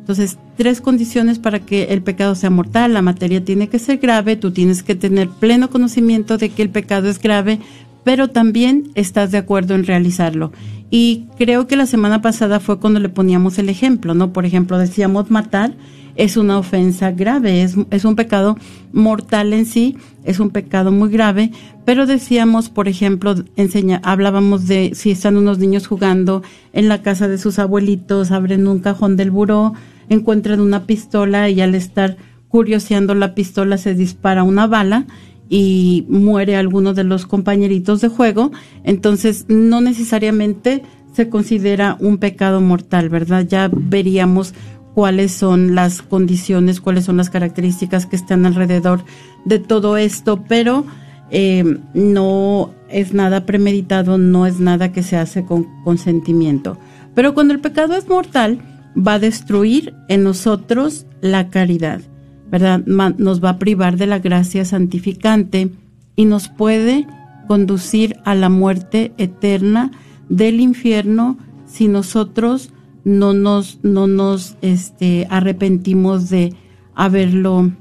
Entonces, 0.10 0.40
tres 0.58 0.82
condiciones 0.82 1.38
para 1.38 1.60
que 1.60 1.84
el 1.84 2.02
pecado 2.02 2.34
sea 2.34 2.50
mortal. 2.50 2.96
La 2.96 3.04
materia 3.04 3.46
tiene 3.46 3.70
que 3.70 3.78
ser 3.78 4.00
grave, 4.00 4.38
tú 4.38 4.50
tienes 4.50 4.82
que 4.82 4.96
tener 4.96 5.30
pleno 5.30 5.70
conocimiento 5.70 6.40
de 6.40 6.50
que 6.50 6.64
el 6.64 6.72
pecado 6.72 7.10
es 7.10 7.22
grave, 7.22 7.60
pero 8.04 8.28
también 8.28 8.90
estás 8.96 9.30
de 9.30 9.38
acuerdo 9.38 9.76
en 9.76 9.86
realizarlo. 9.86 10.52
Y 10.90 11.28
creo 11.38 11.68
que 11.68 11.76
la 11.76 11.86
semana 11.86 12.24
pasada 12.24 12.60
fue 12.60 12.80
cuando 12.80 13.00
le 13.00 13.10
poníamos 13.10 13.60
el 13.60 13.70
ejemplo, 13.70 14.16
¿no? 14.16 14.34
Por 14.34 14.48
ejemplo, 14.48 14.80
decíamos 14.80 15.30
matar 15.30 15.76
es 16.20 16.36
una 16.36 16.58
ofensa 16.58 17.12
grave, 17.12 17.62
es, 17.62 17.76
es 17.92 18.04
un 18.04 18.18
pecado 18.18 18.58
mortal 18.92 19.54
en 19.54 19.66
sí, 19.66 19.96
es 20.26 20.42
un 20.42 20.50
pecado 20.50 20.92
muy 20.92 21.10
grave, 21.10 21.52
pero 21.86 22.06
decíamos, 22.06 22.70
por 22.70 22.90
ejemplo, 22.90 23.36
enseña, 23.56 24.02
hablábamos 24.04 24.68
de 24.68 24.92
si 24.96 25.12
están 25.12 25.38
unos 25.38 25.60
niños 25.60 25.88
jugando 25.88 26.44
en 26.74 26.90
la 26.90 27.02
casa 27.02 27.30
de 27.30 27.38
sus 27.38 27.58
abuelitos, 27.58 28.32
abren 28.32 28.68
un 28.68 28.80
cajón 28.80 29.16
del 29.16 29.32
buró, 29.32 29.74
encuentran 30.10 30.60
una 30.60 30.86
pistola 30.86 31.50
y 31.50 31.62
al 31.62 31.76
estar 31.76 32.18
curioseando 32.50 33.16
la 33.16 33.36
pistola 33.36 33.78
se 33.78 33.94
dispara 33.94 34.44
una 34.44 34.68
bala 34.68 35.06
y 35.50 36.06
muere 36.10 36.56
alguno 36.56 36.94
de 36.94 37.04
los 37.04 37.26
compañeritos 37.26 38.02
de 38.02 38.10
juego, 38.10 38.52
entonces 38.84 39.46
no 39.48 39.82
necesariamente 39.82 40.84
se 41.14 41.30
considera 41.30 41.98
un 42.00 42.18
pecado 42.18 42.62
mortal, 42.62 43.10
¿verdad? 43.10 43.46
Ya 43.48 43.70
veríamos 43.74 44.54
cuáles 44.94 45.32
son 45.32 45.76
las 45.76 46.02
condiciones, 46.02 46.82
cuáles 46.82 47.06
son 47.06 47.18
las 47.18 47.30
características 47.30 48.06
que 48.06 48.16
están 48.16 48.46
alrededor 48.46 49.04
de 49.46 49.60
todo 49.60 49.98
esto, 49.98 50.44
pero 50.48 50.86
eh, 51.32 51.80
no 51.94 52.74
es 52.90 53.14
nada 53.14 53.46
premeditado, 53.46 54.18
no 54.18 54.46
es 54.46 54.60
nada 54.60 54.92
que 54.92 55.04
se 55.04 55.18
hace 55.18 55.46
con 55.46 55.84
consentimiento. 55.84 56.78
Pero 57.16 57.34
cuando 57.34 57.54
el 57.54 57.60
pecado 57.60 57.96
es 57.96 58.08
mortal, 58.08 58.60
va 58.96 59.16
a 59.16 59.20
destruir 59.20 59.94
en 60.08 60.24
nosotros 60.24 61.06
la 61.22 61.50
caridad, 61.50 62.02
¿verdad? 62.50 62.86
Nos 62.86 63.44
va 63.44 63.52
a 63.52 63.60
privar 63.60 63.98
de 63.98 64.08
la 64.08 64.20
gracia 64.20 64.66
santificante 64.66 65.72
y 66.16 66.26
nos 66.26 66.50
puede 66.50 67.08
conducir 67.48 68.18
a 68.26 68.36
la 68.36 68.50
muerte 68.50 69.14
eterna 69.18 69.92
del 70.30 70.60
infierno 70.60 71.38
si 71.66 71.88
nosotros 71.88 72.72
no 73.04 73.34
nos, 73.34 73.80
no 73.84 74.08
nos 74.08 74.58
este, 74.62 75.28
arrepentimos 75.30 76.30
de 76.30 76.54
haberlo, 76.96 77.72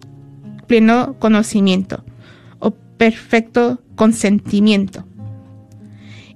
pleno 0.66 1.16
conocimiento 1.18 2.04
o 2.58 2.70
perfecto 2.70 3.80
consentimiento. 3.96 5.04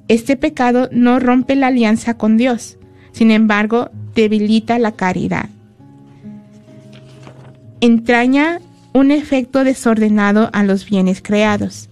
Este 0.08 0.36
pecado 0.36 0.88
no 0.92 1.20
rompe 1.20 1.54
la 1.54 1.68
alianza 1.68 2.14
con 2.14 2.36
Dios, 2.36 2.78
sin 3.12 3.30
embargo, 3.30 3.90
debilita 4.14 4.78
la 4.78 4.92
caridad. 4.92 5.48
Entraña 7.80 8.60
un 8.92 9.12
efecto 9.12 9.62
desordenado 9.62 10.50
a 10.52 10.64
los 10.64 10.84
bienes 10.84 11.22
creados 11.22 11.89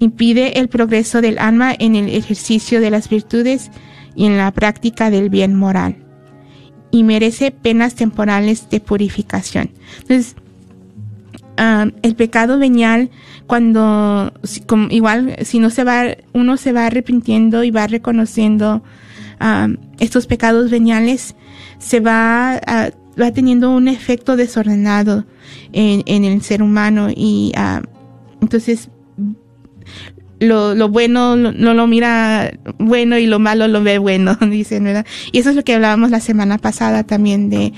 impide 0.00 0.58
el 0.60 0.68
progreso 0.68 1.20
del 1.20 1.38
alma 1.38 1.74
en 1.78 1.96
el 1.96 2.08
ejercicio 2.08 2.80
de 2.80 2.90
las 2.90 3.08
virtudes 3.08 3.70
y 4.14 4.26
en 4.26 4.36
la 4.36 4.50
práctica 4.52 5.10
del 5.10 5.30
bien 5.30 5.54
moral, 5.54 5.96
y 6.90 7.04
merece 7.04 7.50
penas 7.50 7.94
temporales 7.94 8.68
de 8.70 8.80
purificación. 8.80 9.70
Entonces, 10.00 10.36
ah, 11.56 11.86
el 12.02 12.14
pecado 12.16 12.58
venial, 12.58 13.10
cuando 13.46 14.32
igual 14.90 15.36
si 15.42 15.58
no 15.58 15.70
se 15.70 15.84
va, 15.84 16.04
uno 16.32 16.56
se 16.56 16.72
va 16.72 16.86
arrepintiendo 16.86 17.64
y 17.64 17.70
va 17.70 17.86
reconociendo 17.86 18.82
estos 20.00 20.26
pecados 20.26 20.70
veniales 20.70 21.36
se 21.78 22.00
va, 22.00 22.60
va 23.20 23.32
teniendo 23.32 23.70
un 23.70 23.88
efecto 23.88 24.36
desordenado 24.36 25.26
en, 25.72 26.02
en 26.06 26.24
el 26.24 26.42
ser 26.42 26.62
humano 26.62 27.08
y 27.14 27.52
entonces 28.40 28.90
lo, 30.40 30.74
lo 30.74 30.88
bueno 30.88 31.36
no 31.36 31.74
lo 31.74 31.86
mira 31.86 32.52
bueno 32.78 33.18
y 33.18 33.26
lo 33.26 33.38
malo 33.38 33.68
lo 33.68 33.82
ve 33.82 33.98
bueno, 33.98 34.36
dicen, 34.40 34.84
¿verdad? 34.84 35.06
Y 35.32 35.38
eso 35.38 35.50
es 35.50 35.56
lo 35.56 35.64
que 35.64 35.74
hablábamos 35.74 36.10
la 36.10 36.20
semana 36.20 36.58
pasada 36.58 37.04
también 37.04 37.50
de, 37.50 37.72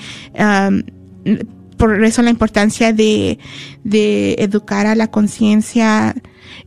por 1.76 2.04
eso 2.04 2.22
la 2.22 2.30
importancia 2.30 2.92
de, 2.92 3.38
de 3.84 4.34
educar 4.38 4.86
a 4.86 4.94
la 4.94 5.08
conciencia 5.08 6.14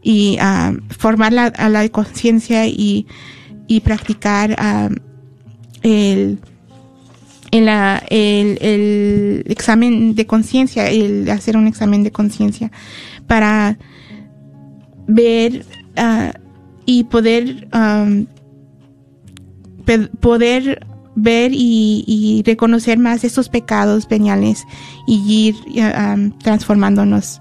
y 0.01 0.37
formar 0.89 1.53
a 1.55 1.69
la 1.69 1.89
conciencia 1.89 2.67
y, 2.67 3.05
y 3.67 3.81
practicar 3.81 4.55
el, 5.83 6.39
el, 7.51 7.69
el, 8.09 8.57
el 8.61 9.43
examen 9.47 10.15
de 10.15 10.25
conciencia, 10.25 10.89
el 10.89 11.29
hacer 11.29 11.57
un 11.57 11.67
examen 11.67 12.03
de 12.03 12.11
conciencia 12.11 12.71
para 13.27 13.77
ver 15.07 15.65
uh, 15.97 16.31
y 16.85 17.05
poder 17.05 17.67
um, 17.73 18.27
poder 20.19 20.85
ver 21.15 21.51
y, 21.53 22.03
y, 22.07 22.41
reconocer 22.43 22.97
más 22.97 23.23
estos 23.23 23.47
pecados 23.49 24.07
veniales 24.07 24.65
y 25.07 25.47
ir 25.47 25.55
um, 25.77 26.35
transformándonos 26.39 27.39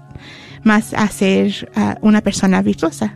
más 0.63 0.93
a 0.93 1.07
ser 1.07 1.71
uh, 1.75 1.95
una 2.05 2.21
persona 2.21 2.61
virtuosa. 2.61 3.15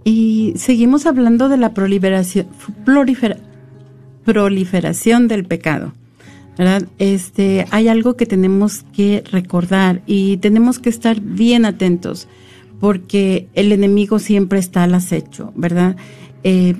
Y 0.04 0.52
seguimos 0.56 1.06
hablando 1.06 1.48
de 1.48 1.56
la 1.56 1.72
proliferación, 1.74 2.46
proliferación 4.24 5.28
del 5.28 5.46
pecado. 5.46 5.94
¿verdad? 6.58 6.88
Este, 6.98 7.66
hay 7.70 7.88
algo 7.88 8.16
que 8.16 8.26
tenemos 8.26 8.84
que 8.94 9.24
recordar 9.30 10.02
y 10.06 10.36
tenemos 10.38 10.78
que 10.78 10.90
estar 10.90 11.20
bien 11.20 11.64
atentos 11.64 12.28
porque 12.80 13.48
el 13.54 13.72
enemigo 13.72 14.18
siempre 14.18 14.58
está 14.58 14.82
al 14.84 14.94
acecho, 14.94 15.52
¿verdad? 15.54 15.96
Eh, 16.44 16.76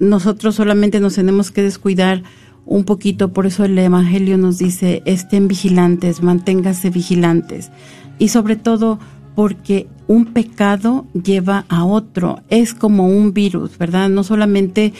nosotros 0.00 0.56
solamente 0.56 0.98
nos 0.98 1.14
tenemos 1.14 1.52
que 1.52 1.62
descuidar 1.62 2.24
un 2.66 2.84
poquito, 2.84 3.32
por 3.32 3.46
eso 3.46 3.64
el 3.64 3.78
Evangelio 3.78 4.38
nos 4.38 4.58
dice, 4.58 5.02
estén 5.04 5.48
vigilantes, 5.48 6.22
manténganse 6.22 6.90
vigilantes. 6.90 7.70
Y 8.18 8.28
sobre 8.28 8.56
todo 8.56 8.98
porque 9.34 9.88
un 10.06 10.26
pecado 10.26 11.06
lleva 11.12 11.64
a 11.68 11.84
otro, 11.84 12.40
es 12.48 12.74
como 12.74 13.06
un 13.06 13.32
virus, 13.32 13.78
¿verdad? 13.78 14.08
No 14.08 14.24
solamente 14.24 14.92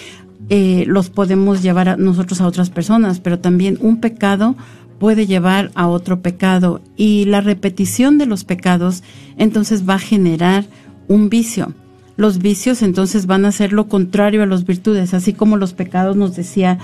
eh, 0.49 0.85
los 0.87 1.11
podemos 1.11 1.63
llevar 1.63 1.89
a 1.89 1.97
nosotros 1.97 2.41
a 2.41 2.47
otras 2.47 2.71
personas, 2.71 3.21
pero 3.21 3.39
también 3.39 3.79
un 3.81 4.01
pecado 4.01 4.57
puede 4.99 5.27
llevar 5.27 5.71
a 5.75 5.89
otro 5.89 6.21
pecado 6.21 6.83
y 6.97 7.25
la 7.25 7.41
repetición 7.41 8.19
de 8.19 8.27
los 8.27 8.45
pecados 8.45 9.03
entonces 9.39 9.89
va 9.89 9.95
a 9.95 9.99
generar 9.99 10.67
un 11.09 11.31
vicio 11.31 11.73
los 12.21 12.39
vicios 12.39 12.83
entonces 12.83 13.25
van 13.25 13.47
a 13.47 13.53
ser 13.53 13.73
lo 13.73 13.89
contrario 13.89 14.43
a 14.43 14.47
las 14.47 14.67
virtudes, 14.67 15.15
así 15.15 15.33
como 15.33 15.57
los 15.57 15.73
pecados 15.73 16.17
nos 16.17 16.37
decía 16.37 16.79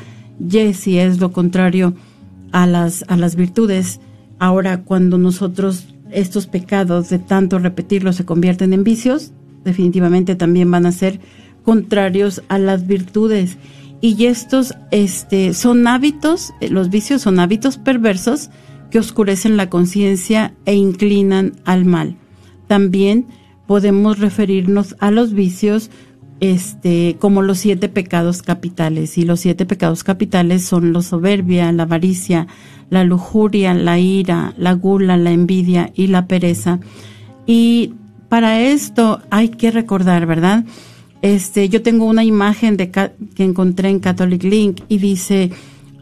Jesse 0.48 0.96
es 0.96 1.20
lo 1.20 1.30
contrario 1.30 1.92
a 2.52 2.66
las, 2.66 3.04
a 3.08 3.18
las 3.18 3.36
virtudes. 3.36 4.00
Ahora, 4.38 4.82
cuando 4.82 5.18
nosotros 5.18 5.88
estos 6.10 6.46
pecados 6.46 7.10
de 7.10 7.18
tanto 7.18 7.58
repetirlos 7.58 8.16
se 8.16 8.24
convierten 8.24 8.72
en 8.72 8.82
vicios, 8.82 9.32
definitivamente 9.62 10.36
también 10.36 10.70
van 10.70 10.86
a 10.86 10.92
ser 10.92 11.20
contrarios 11.64 12.42
a 12.48 12.58
las 12.58 12.86
virtudes. 12.86 13.58
Y 14.00 14.24
estos 14.24 14.72
este, 14.90 15.52
son 15.52 15.86
hábitos, 15.86 16.54
eh, 16.62 16.70
los 16.70 16.88
vicios 16.88 17.20
son 17.20 17.40
hábitos 17.40 17.76
perversos 17.76 18.48
que 18.90 18.98
oscurecen 18.98 19.58
la 19.58 19.68
conciencia 19.68 20.54
e 20.64 20.76
inclinan 20.76 21.52
al 21.66 21.84
mal. 21.84 22.16
También 22.68 23.26
podemos 23.66 24.18
referirnos 24.18 24.96
a 25.00 25.10
los 25.10 25.32
vicios 25.32 25.90
este, 26.40 27.16
como 27.18 27.42
los 27.42 27.58
siete 27.58 27.88
pecados 27.88 28.42
capitales. 28.42 29.18
Y 29.18 29.22
los 29.22 29.40
siete 29.40 29.66
pecados 29.66 30.04
capitales 30.04 30.64
son 30.64 30.92
la 30.92 31.02
soberbia, 31.02 31.72
la 31.72 31.84
avaricia, 31.84 32.46
la 32.90 33.04
lujuria, 33.04 33.74
la 33.74 33.98
ira, 33.98 34.54
la 34.56 34.72
gula, 34.72 35.16
la 35.16 35.32
envidia 35.32 35.92
y 35.94 36.08
la 36.08 36.26
pereza. 36.26 36.80
Y 37.46 37.94
para 38.28 38.60
esto 38.60 39.20
hay 39.30 39.48
que 39.48 39.70
recordar, 39.70 40.26
¿verdad? 40.26 40.64
Este, 41.22 41.68
yo 41.68 41.82
tengo 41.82 42.04
una 42.04 42.24
imagen 42.24 42.76
de 42.76 42.90
que 42.90 43.44
encontré 43.44 43.88
en 43.88 44.00
Catholic 44.00 44.42
Link 44.44 44.82
y 44.88 44.98
dice, 44.98 45.50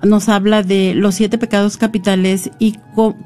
nos 0.03 0.29
habla 0.29 0.63
de 0.63 0.95
los 0.95 1.15
siete 1.15 1.39
pecados 1.39 1.77
capitales 1.77 2.51
y 2.59 2.77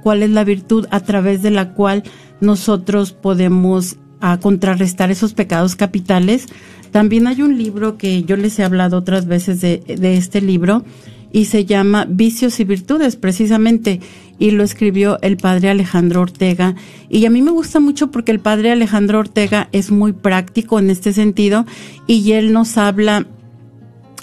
cuál 0.03 0.23
es 0.23 0.31
la 0.31 0.45
virtud 0.45 0.87
a 0.91 1.01
través 1.01 1.43
de 1.43 1.51
la 1.51 1.73
cual 1.73 2.05
nosotros 2.41 3.13
podemos 3.13 3.97
a 4.21 4.39
contrarrestar 4.39 5.11
esos 5.11 5.35
pecados 5.35 5.77
capitales. 5.77 6.47
También 6.91 7.27
hay 7.27 7.43
un 7.43 7.59
libro 7.59 7.99
que 7.99 8.23
yo 8.25 8.37
les 8.37 8.59
he 8.59 8.65
hablado 8.65 8.99
otras 8.99 9.27
veces 9.27 9.61
de, 9.61 9.83
este 9.87 10.41
libro 10.41 10.85
y 11.31 11.45
se 11.45 11.67
llama 11.67 12.07
Vicios 12.09 12.59
y 12.59 12.65
Virtudes, 12.65 13.17
precisamente, 13.17 14.01
y 14.39 14.53
lo 14.53 14.65
escribió 14.65 15.19
el 15.21 15.37
padre 15.37 15.69
Alejandro 15.69 16.23
Ortega. 16.23 16.75
Y 17.11 17.27
a 17.27 17.31
mí 17.31 17.43
me 17.43 17.51
gusta 17.51 17.81
mucho 17.81 18.11
porque 18.11 18.33
el 18.33 18.41
padre 18.41 18.73
Alejandro 18.73 19.19
Ortega 19.19 19.69
es 19.73 19.91
muy 19.91 20.13
práctico 20.13 20.79
en 20.79 20.89
este 20.89 21.13
sentido 21.13 21.67
y 22.07 22.33
él 22.33 22.53
nos 22.53 22.79
habla 22.79 23.27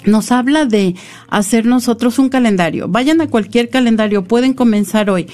nos 0.04 0.30
habla 0.30 0.66
de 0.66 0.94
hacer 1.28 1.66
nosotros 1.66 2.20
un 2.20 2.28
calendario. 2.28 2.86
Vayan 2.86 3.20
a 3.20 3.26
cualquier 3.26 3.70
calendario, 3.70 4.22
pueden 4.22 4.54
comenzar 4.54 5.10
hoy, 5.10 5.26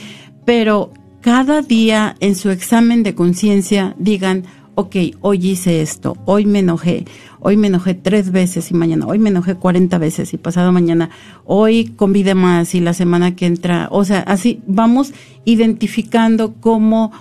pero 0.47 0.93
cada 1.23 1.63
día 1.63 2.17
en 2.21 2.35
su 2.35 2.51
examen 2.51 3.05
de 3.05 3.15
conciencia 3.15 3.95
digan, 3.97 4.45
ok, 4.75 4.97
hoy 5.21 5.51
hice 5.51 5.81
esto, 5.81 6.17
hoy 6.25 6.47
me 6.47 6.59
enojé, 6.59 7.05
hoy 7.39 7.57
me 7.57 7.69
enojé 7.69 7.95
tres 7.95 8.33
veces 8.33 8.73
y 8.73 8.75
mañana, 8.75 9.07
hoy 9.07 9.21
me 9.21 9.31
enojé 9.31 9.55
40 9.55 9.97
veces 9.99 10.35
y 10.35 10.37
pasado 10.37 10.73
mañana, 10.73 11.11
hoy 11.45 11.93
convide 11.97 12.35
más 12.35 12.75
y 12.75 12.81
la 12.81 12.93
semana 12.93 13.37
que 13.37 13.47
entra, 13.47 13.89
o 13.93 14.05
sea, 14.05 14.21
así 14.21 14.63
vamos 14.67 15.15
identificando 15.45 16.55
cómo, 16.55 17.13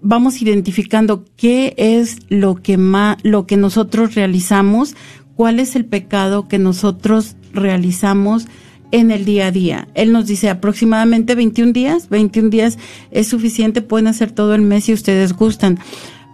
vamos 0.00 0.42
identificando 0.42 1.24
qué 1.36 1.74
es 1.76 2.18
lo 2.28 2.54
que 2.54 2.78
más, 2.78 3.16
lo 3.24 3.46
que 3.46 3.56
nosotros 3.56 4.14
realizamos, 4.14 4.94
cuál 5.34 5.58
es 5.58 5.74
el 5.74 5.86
pecado 5.86 6.46
que 6.46 6.60
nosotros 6.60 7.34
realizamos, 7.52 8.46
en 8.90 9.10
el 9.10 9.24
día 9.24 9.48
a 9.48 9.50
día. 9.50 9.88
Él 9.94 10.12
nos 10.12 10.26
dice 10.26 10.48
aproximadamente 10.48 11.34
21 11.34 11.72
días, 11.72 12.08
21 12.08 12.50
días 12.50 12.78
es 13.10 13.28
suficiente, 13.28 13.82
pueden 13.82 14.06
hacer 14.06 14.32
todo 14.32 14.54
el 14.54 14.62
mes 14.62 14.84
si 14.84 14.92
ustedes 14.92 15.32
gustan. 15.32 15.78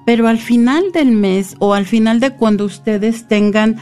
Pero 0.05 0.27
al 0.27 0.39
final 0.39 0.93
del 0.93 1.13
mes 1.13 1.55
o 1.59 1.75
al 1.75 1.87
final 1.87 2.21
de 2.21 2.31
cuando 2.33 2.65
ustedes 2.65 3.29
tengan 3.29 3.77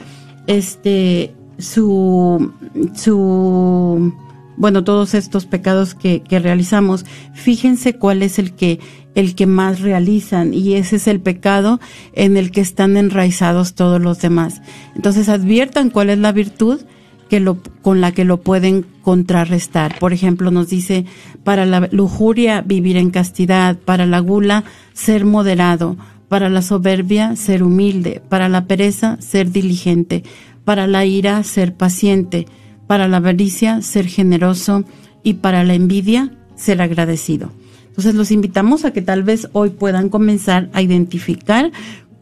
este 0.47 1.35
su 1.59 2.53
su 2.95 4.13
bueno, 4.61 4.85
todos 4.85 5.15
estos 5.15 5.47
pecados 5.47 5.95
que, 5.95 6.23
realizamos, 6.29 7.07
fíjense 7.33 7.95
cuál 7.97 8.23
es 8.23 8.39
el 8.39 8.53
que 8.53 8.79
el 9.15 9.35
que 9.35 9.47
más 9.47 9.81
realizan 9.81 10.53
y 10.53 10.75
ese 10.75 10.97
es 10.97 11.07
el 11.07 11.19
pecado 11.19 11.81
en 12.13 12.37
el 12.37 12.51
que 12.51 12.61
están 12.61 12.99
enraizados 12.99 13.75
todos 13.75 14.03
los 14.03 14.21
demás. 14.21 14.61
Entonces 14.95 15.31
adviertan 15.31 15.89
cuál 15.89 16.11
es 16.11 16.19
la 16.19 16.33
virtud 16.33 16.83
que 17.31 17.41
lo, 17.41 17.59
con 17.81 18.01
la 18.01 18.13
que 18.13 18.25
lo 18.25 18.43
pueden 18.43 18.85
contrarrestar. 19.03 19.99
Por 19.99 20.13
ejemplo, 20.13 20.51
nos 20.51 20.69
dice, 20.69 21.07
para 21.45 21.65
la 21.65 21.89
lujuria, 21.93 22.61
vivir 22.61 22.97
en 22.97 23.11
castidad, 23.11 23.79
para 23.79 24.05
la 24.05 24.19
gula, 24.19 24.65
ser 24.93 25.25
moderado, 25.25 25.97
para 26.29 26.49
la 26.49 26.61
soberbia, 26.61 27.37
ser 27.37 27.63
humilde, 27.63 28.21
para 28.29 28.49
la 28.49 28.67
pereza, 28.67 29.17
ser 29.21 29.53
diligente, 29.53 30.25
para 30.65 30.89
la 30.89 31.05
ira, 31.07 31.43
ser 31.45 31.75
paciente, 31.75 32.47
para 32.87 33.07
la 33.09 33.19
avaricia, 33.19 33.81
ser 33.81 34.07
generoso. 34.07 34.85
Y 35.23 35.35
para 35.35 35.65
la 35.65 35.75
envidia, 35.75 36.33
ser 36.57 36.81
agradecido. 36.81 37.53
Entonces 37.89 38.15
los 38.15 38.31
invitamos 38.31 38.87
a 38.87 38.93
que 38.93 39.03
tal 39.03 39.23
vez 39.23 39.49
hoy 39.53 39.69
puedan 39.69 40.09
comenzar 40.09 40.71
a 40.73 40.81
identificar 40.81 41.73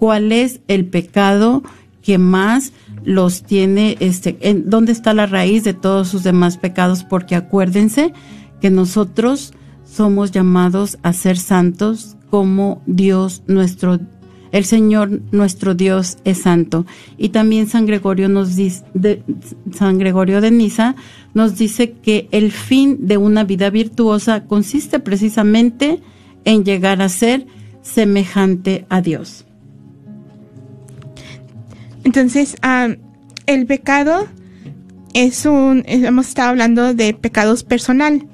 cuál 0.00 0.32
es 0.32 0.59
el 0.66 0.84
pecado 0.84 1.62
que 2.02 2.18
más 2.18 2.72
los 3.05 3.42
tiene, 3.42 3.96
este, 4.01 4.36
en 4.40 4.68
dónde 4.70 4.92
está 4.92 5.14
la 5.14 5.26
raíz 5.26 5.64
de 5.64 5.74
todos 5.74 6.09
sus 6.09 6.22
demás 6.22 6.57
pecados, 6.57 7.05
porque 7.05 7.34
acuérdense 7.34 8.12
que 8.61 8.70
nosotros 8.70 9.53
somos 9.84 10.30
llamados 10.30 10.99
a 11.03 11.12
ser 11.12 11.38
santos 11.38 12.16
como 12.30 12.82
Dios 12.86 13.42
nuestro 13.46 13.99
el 14.51 14.64
Señor 14.64 15.20
nuestro 15.30 15.74
Dios 15.74 16.18
es 16.24 16.38
santo. 16.38 16.86
Y 17.16 17.30
también 17.30 17.68
San 17.68 17.86
Gregorio 17.86 18.28
nos 18.28 18.57
dice, 18.57 18.84
de, 18.94 19.22
San 19.72 19.99
Gregorio 19.99 20.40
de 20.40 20.51
Niza 20.51 20.94
nos 21.34 21.59
dice 21.59 21.92
que 21.92 22.28
el 22.30 22.53
fin 22.53 23.07
de 23.07 23.18
una 23.18 23.44
vida 23.44 23.70
virtuosa 23.70 24.44
consiste 24.44 25.01
precisamente 25.01 26.01
en 26.44 26.64
llegar 26.64 27.03
a 27.03 27.09
ser 27.09 27.46
semejante 27.82 28.86
a 28.88 29.01
Dios. 29.01 29.44
Entonces, 32.09 32.56
ah, 32.62 32.88
el 33.44 33.66
pecado 33.66 34.26
es 35.12 35.44
un, 35.44 35.84
hemos 35.86 36.28
estado 36.28 36.48
hablando 36.48 36.94
de 36.94 37.12
pecados 37.12 37.64
personal, 37.64 38.26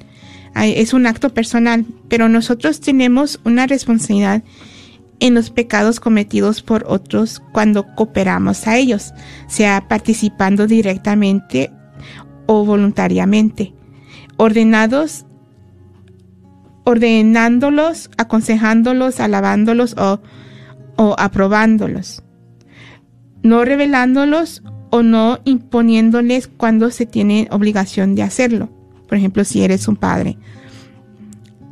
es 0.55 0.95
un 0.95 1.09
acto 1.09 1.35
personal, 1.35 1.85
pero 2.09 2.29
nosotros 2.29 2.81
tenemos 2.81 3.41
una 3.43 3.67
responsabilidad 3.67 4.45
en 5.19 5.35
los 5.35 5.51
pecados 5.51 5.99
cometidos 5.99 6.63
por 6.63 6.85
otros 6.87 7.43
cuando 7.53 7.93
cooperamos 7.97 8.69
a 8.69 8.77
ellos, 8.77 9.13
sea 9.49 9.89
participando 9.89 10.69
directamente 10.69 11.73
o 12.47 12.65
voluntariamente, 12.65 13.75
ordenados, 14.37 15.27
ordenándolos, 16.85 18.09
aconsejándolos, 18.19 19.19
alabándolos 19.19 19.97
o, 19.99 20.21
o 20.95 21.17
aprobándolos, 21.19 22.24
no 23.45 23.65
revelándolos 23.65 24.65
o 24.91 25.05
no 25.05 25.39
imponiéndoles 25.45 26.49
cuando 26.49 26.91
se 26.91 27.07
tiene 27.07 27.47
obligación 27.53 28.17
de 28.17 28.23
hacerlo. 28.25 28.71
Por 29.07 29.19
ejemplo, 29.19 29.45
si 29.45 29.63
eres 29.63 29.87
un 29.87 29.95
padre. 29.95 30.37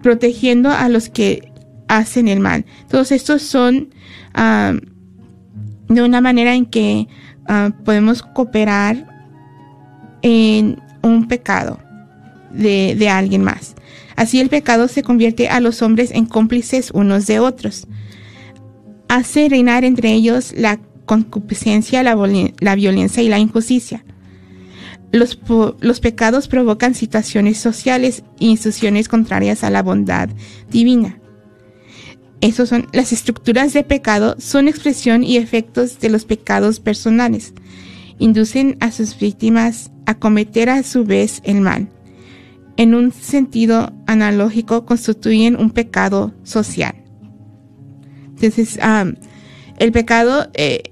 Protegiendo 0.02 0.70
a 0.70 0.88
los 0.88 1.08
que 1.08 1.50
hacen 1.88 2.28
el 2.28 2.38
mal. 2.40 2.64
Todos 2.88 3.10
estos 3.10 3.42
son 3.42 3.88
de 5.88 6.02
una 6.02 6.20
manera 6.20 6.54
en 6.54 6.66
que 6.66 7.08
podemos 7.84 8.22
cooperar 8.22 9.26
en 10.22 10.80
un 11.02 11.26
pecado 11.26 11.78
de 12.52 13.08
alguien 13.08 13.42
más. 13.42 13.74
Así 14.14 14.40
el 14.40 14.50
pecado 14.50 14.88
se 14.88 15.02
convierte 15.02 15.48
a 15.48 15.60
los 15.60 15.80
hombres 15.80 16.10
en 16.12 16.26
cómplices 16.26 16.90
unos 16.92 17.26
de 17.26 17.40
otros. 17.40 17.86
Hace 19.08 19.48
reinar 19.48 19.84
entre 19.84 20.12
ellos 20.12 20.52
la 20.56 20.78
concupiscencia, 21.06 22.02
la, 22.02 22.16
la 22.60 22.74
violencia 22.74 23.22
y 23.22 23.28
la 23.28 23.38
injusticia. 23.38 24.04
Los, 25.12 25.38
los, 25.80 26.00
pecados 26.00 26.48
provocan 26.48 26.94
situaciones 26.94 27.58
sociales 27.58 28.24
e 28.40 28.46
instituciones 28.46 29.08
contrarias 29.08 29.62
a 29.62 29.70
la 29.70 29.82
bondad 29.82 30.30
divina. 30.70 31.18
Esos 32.40 32.70
son 32.70 32.88
las 32.92 33.12
estructuras 33.12 33.72
de 33.72 33.84
pecado, 33.84 34.36
son 34.38 34.68
expresión 34.68 35.22
y 35.22 35.36
efectos 35.36 36.00
de 36.00 36.08
los 36.08 36.24
pecados 36.24 36.80
personales. 36.80 37.52
Inducen 38.18 38.76
a 38.80 38.90
sus 38.90 39.18
víctimas 39.18 39.92
a 40.06 40.18
cometer 40.18 40.70
a 40.70 40.82
su 40.82 41.04
vez 41.04 41.40
el 41.44 41.60
mal. 41.60 41.88
En 42.76 42.94
un 42.94 43.12
sentido 43.12 43.92
analógico, 44.06 44.86
constituyen 44.86 45.56
un 45.56 45.70
pecado 45.70 46.32
social. 46.42 46.94
Entonces, 48.30 48.78
el 49.78 49.92
pecado 49.92 50.50
eh, 50.54 50.91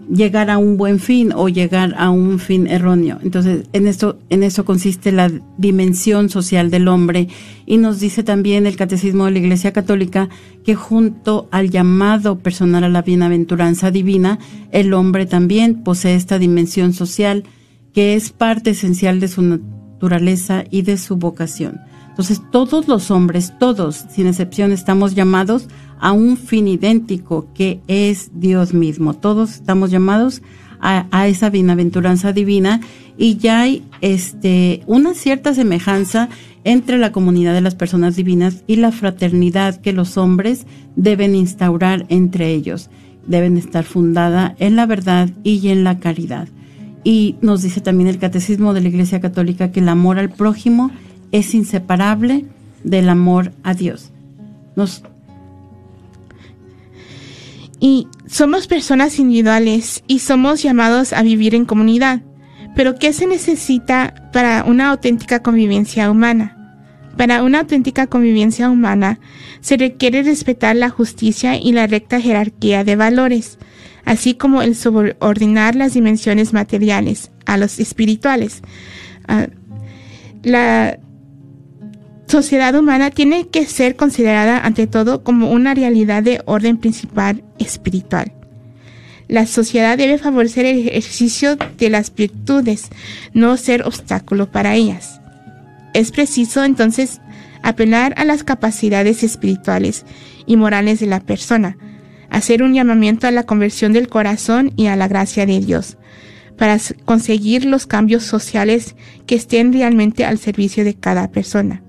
llegar 0.09 0.49
a 0.49 0.57
un 0.57 0.77
buen 0.77 0.99
fin 0.99 1.33
o 1.35 1.49
llegar 1.49 1.93
a 1.97 2.09
un 2.09 2.39
fin 2.39 2.67
erróneo. 2.67 3.19
Entonces, 3.21 3.65
en 3.73 3.85
esto, 3.85 4.17
en 4.29 4.43
eso 4.43 4.63
consiste 4.63 5.11
la 5.11 5.29
dimensión 5.57 6.29
social 6.29 6.71
del 6.71 6.87
hombre. 6.87 7.27
Y 7.65 7.77
nos 7.77 7.99
dice 7.99 8.23
también 8.23 8.65
el 8.65 8.77
Catecismo 8.77 9.25
de 9.25 9.31
la 9.31 9.39
Iglesia 9.39 9.73
Católica 9.73 10.29
que 10.63 10.75
junto 10.75 11.49
al 11.51 11.69
llamado 11.69 12.39
personal 12.39 12.85
a 12.85 12.89
la 12.89 13.01
bienaventuranza 13.01 13.91
divina, 13.91 14.39
el 14.71 14.93
hombre 14.93 15.25
también 15.25 15.83
posee 15.83 16.15
esta 16.15 16.39
dimensión 16.39 16.93
social 16.93 17.43
que 17.93 18.15
es 18.15 18.31
parte 18.31 18.69
esencial 18.69 19.19
de 19.19 19.27
su 19.27 19.41
naturaleza 19.41 20.63
y 20.69 20.83
de 20.83 20.97
su 20.97 21.17
vocación. 21.17 21.81
Entonces, 22.21 22.51
todos 22.51 22.87
los 22.87 23.09
hombres, 23.09 23.51
todos, 23.57 24.05
sin 24.11 24.27
excepción, 24.27 24.71
estamos 24.71 25.15
llamados 25.15 25.67
a 25.99 26.11
un 26.11 26.37
fin 26.37 26.67
idéntico 26.67 27.47
que 27.55 27.79
es 27.87 28.29
Dios 28.35 28.75
mismo. 28.75 29.15
Todos 29.15 29.55
estamos 29.55 29.89
llamados 29.89 30.43
a, 30.79 31.27
esa 31.27 31.49
bienaventuranza 31.49 32.31
divina 32.31 32.79
y 33.17 33.37
ya 33.37 33.61
hay 33.61 33.83
este, 34.01 34.83
una 34.85 35.15
cierta 35.15 35.55
semejanza 35.55 36.29
entre 36.63 36.99
la 36.99 37.11
comunidad 37.11 37.55
de 37.55 37.61
las 37.61 37.73
personas 37.73 38.15
divinas 38.15 38.63
y 38.67 38.75
la 38.75 38.91
fraternidad 38.91 39.81
que 39.81 39.91
los 39.91 40.15
hombres 40.15 40.67
deben 40.95 41.33
instaurar 41.33 42.05
entre 42.09 42.53
ellos. 42.53 42.91
Deben 43.25 43.57
estar 43.57 43.83
fundada 43.83 44.55
en 44.59 44.75
la 44.75 44.85
verdad 44.85 45.31
y 45.43 45.69
en 45.69 45.83
la 45.83 45.97
caridad. 45.97 46.49
Y 47.03 47.37
nos 47.41 47.63
dice 47.63 47.81
también 47.81 48.09
el 48.09 48.19
Catecismo 48.19 48.75
de 48.75 48.81
la 48.81 48.89
Iglesia 48.89 49.19
Católica 49.21 49.71
que 49.71 49.79
el 49.79 49.89
amor 49.89 50.19
al 50.19 50.29
prójimo 50.29 50.91
es 51.31 51.53
inseparable 51.53 52.45
del 52.83 53.09
amor 53.09 53.51
a 53.63 53.73
Dios. 53.73 54.11
Nos 54.75 55.03
y 57.81 58.07
somos 58.27 58.67
personas 58.67 59.17
individuales 59.17 60.03
y 60.07 60.19
somos 60.19 60.61
llamados 60.61 61.13
a 61.13 61.23
vivir 61.23 61.55
en 61.55 61.65
comunidad. 61.65 62.21
Pero 62.75 62.95
¿qué 62.95 63.11
se 63.11 63.25
necesita 63.25 64.29
para 64.31 64.63
una 64.63 64.91
auténtica 64.91 65.41
convivencia 65.41 66.09
humana? 66.11 66.57
Para 67.17 67.43
una 67.43 67.61
auténtica 67.61 68.05
convivencia 68.05 68.69
humana 68.69 69.19
se 69.61 69.77
requiere 69.77 70.21
respetar 70.21 70.75
la 70.75 70.91
justicia 70.91 71.57
y 71.59 71.71
la 71.71 71.87
recta 71.87 72.21
jerarquía 72.21 72.83
de 72.83 72.95
valores, 72.95 73.57
así 74.05 74.35
como 74.35 74.61
el 74.61 74.75
subordinar 74.75 75.75
las 75.75 75.95
dimensiones 75.95 76.53
materiales 76.53 77.31
a 77.47 77.57
los 77.57 77.79
espirituales. 77.79 78.61
Ah, 79.27 79.47
la 80.43 80.99
sociedad 82.31 82.73
humana 82.75 83.11
tiene 83.11 83.49
que 83.49 83.65
ser 83.65 83.97
considerada 83.97 84.59
ante 84.65 84.87
todo 84.87 85.21
como 85.21 85.51
una 85.51 85.73
realidad 85.73 86.23
de 86.23 86.41
orden 86.45 86.77
principal 86.77 87.43
espiritual. 87.59 88.31
La 89.27 89.45
sociedad 89.45 89.97
debe 89.97 90.17
favorecer 90.17 90.65
el 90.65 90.87
ejercicio 90.87 91.57
de 91.77 91.89
las 91.89 92.15
virtudes, 92.15 92.87
no 93.33 93.57
ser 93.57 93.85
obstáculo 93.85 94.49
para 94.49 94.75
ellas. 94.75 95.19
Es 95.93 96.11
preciso 96.11 96.63
entonces 96.63 97.19
apelar 97.63 98.13
a 98.15 98.23
las 98.23 98.45
capacidades 98.45 99.23
espirituales 99.23 100.05
y 100.45 100.55
morales 100.55 101.01
de 101.01 101.07
la 101.07 101.19
persona, 101.19 101.77
hacer 102.29 102.63
un 102.63 102.73
llamamiento 102.73 103.27
a 103.27 103.31
la 103.31 103.43
conversión 103.43 103.91
del 103.91 104.07
corazón 104.07 104.71
y 104.77 104.87
a 104.87 104.95
la 104.95 105.09
gracia 105.09 105.45
de 105.45 105.59
Dios, 105.59 105.97
para 106.57 106.77
conseguir 107.03 107.65
los 107.65 107.87
cambios 107.87 108.23
sociales 108.23 108.95
que 109.25 109.35
estén 109.35 109.73
realmente 109.73 110.23
al 110.23 110.37
servicio 110.37 110.85
de 110.85 110.93
cada 110.93 111.29
persona. 111.29 111.83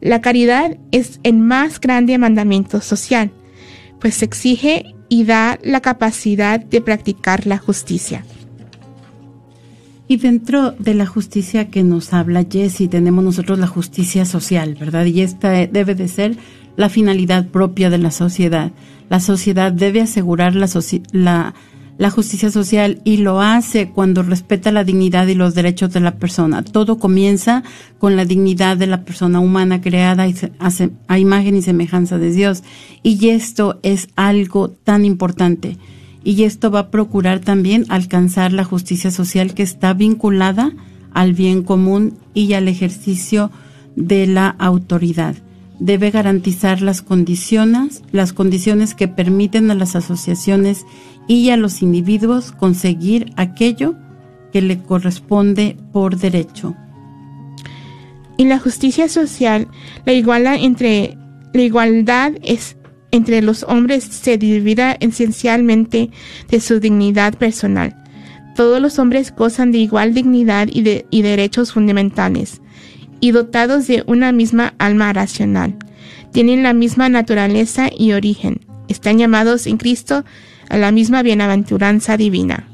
La 0.00 0.20
caridad 0.20 0.76
es 0.92 1.20
el 1.22 1.38
más 1.38 1.80
grande 1.80 2.18
mandamiento 2.18 2.80
social, 2.80 3.30
pues 4.00 4.22
exige 4.22 4.94
y 5.08 5.24
da 5.24 5.58
la 5.62 5.80
capacidad 5.80 6.60
de 6.60 6.80
practicar 6.80 7.46
la 7.46 7.58
justicia. 7.58 8.24
Y 10.06 10.16
dentro 10.16 10.72
de 10.72 10.94
la 10.94 11.04
justicia 11.04 11.68
que 11.68 11.82
nos 11.82 12.14
habla 12.14 12.46
Jesse, 12.50 12.88
tenemos 12.88 13.22
nosotros 13.22 13.58
la 13.58 13.66
justicia 13.66 14.24
social, 14.24 14.74
¿verdad? 14.74 15.04
Y 15.04 15.20
esta 15.20 15.50
debe 15.50 15.94
de 15.94 16.08
ser 16.08 16.36
la 16.76 16.88
finalidad 16.88 17.48
propia 17.48 17.90
de 17.90 17.98
la 17.98 18.10
sociedad. 18.10 18.72
La 19.10 19.20
sociedad 19.20 19.70
debe 19.70 20.00
asegurar 20.00 20.54
la, 20.54 20.68
la 21.12 21.54
justicia 22.10 22.50
social 22.50 23.00
y 23.04 23.18
lo 23.18 23.40
hace 23.40 23.90
cuando 23.90 24.22
respeta 24.22 24.70
la 24.70 24.84
dignidad 24.84 25.26
y 25.26 25.34
los 25.34 25.54
derechos 25.54 25.92
de 25.92 26.00
la 26.00 26.16
persona. 26.16 26.62
Todo 26.62 26.98
comienza 26.98 27.64
con 27.98 28.16
la 28.16 28.24
dignidad 28.24 28.76
de 28.76 28.86
la 28.86 29.04
persona 29.04 29.40
humana 29.40 29.80
creada 29.80 30.26
a 31.08 31.18
imagen 31.18 31.56
y 31.56 31.62
semejanza 31.62 32.16
de 32.18 32.30
Dios. 32.30 32.62
Y 33.02 33.28
esto 33.30 33.80
es 33.82 34.08
algo 34.14 34.70
tan 34.70 35.04
importante. 35.04 35.76
Y 36.22 36.44
esto 36.44 36.70
va 36.70 36.80
a 36.80 36.90
procurar 36.90 37.40
también 37.40 37.84
alcanzar 37.88 38.52
la 38.52 38.64
justicia 38.64 39.10
social 39.10 39.54
que 39.54 39.64
está 39.64 39.92
vinculada 39.92 40.72
al 41.12 41.32
bien 41.32 41.64
común 41.64 42.16
y 42.32 42.52
al 42.52 42.68
ejercicio 42.68 43.50
de 43.96 44.28
la 44.28 44.48
autoridad. 44.48 45.34
Debe 45.80 46.10
garantizar 46.10 46.82
las 46.82 47.02
condiciones, 47.02 48.02
las 48.12 48.32
condiciones 48.32 48.94
que 48.94 49.08
permiten 49.08 49.70
a 49.70 49.74
las 49.74 49.96
asociaciones 49.96 50.84
y 51.28 51.50
a 51.50 51.56
los 51.56 51.82
individuos 51.82 52.50
conseguir 52.50 53.32
aquello 53.36 53.94
que 54.52 54.62
le 54.62 54.82
corresponde 54.82 55.76
por 55.92 56.16
derecho. 56.16 56.74
Y 58.36 58.46
la 58.46 58.58
justicia 58.58 59.08
social, 59.08 59.68
la 60.04 60.14
igualdad 60.14 60.56
entre 60.58 61.16
la 61.52 61.62
igualdad 61.62 62.32
es 62.42 62.76
entre 63.10 63.40
los 63.42 63.62
hombres 63.62 64.04
se 64.04 64.36
divide 64.36 64.96
esencialmente 65.00 66.10
de 66.50 66.60
su 66.60 66.78
dignidad 66.78 67.34
personal. 67.34 67.96
Todos 68.54 68.80
los 68.82 68.98
hombres 68.98 69.34
gozan 69.34 69.72
de 69.72 69.78
igual 69.78 70.14
dignidad 70.14 70.68
y, 70.70 70.82
de, 70.82 71.06
y 71.10 71.22
derechos 71.22 71.72
fundamentales, 71.72 72.60
y 73.20 73.30
dotados 73.30 73.86
de 73.86 74.04
una 74.06 74.32
misma 74.32 74.74
alma 74.78 75.12
racional. 75.12 75.76
Tienen 76.32 76.62
la 76.62 76.74
misma 76.74 77.08
naturaleza 77.08 77.88
y 77.96 78.12
origen. 78.12 78.60
Están 78.88 79.18
llamados 79.18 79.66
en 79.66 79.78
Cristo 79.78 80.24
a 80.68 80.76
la 80.76 80.92
misma 80.92 81.22
bienaventuranza 81.22 82.16
divina. 82.16 82.68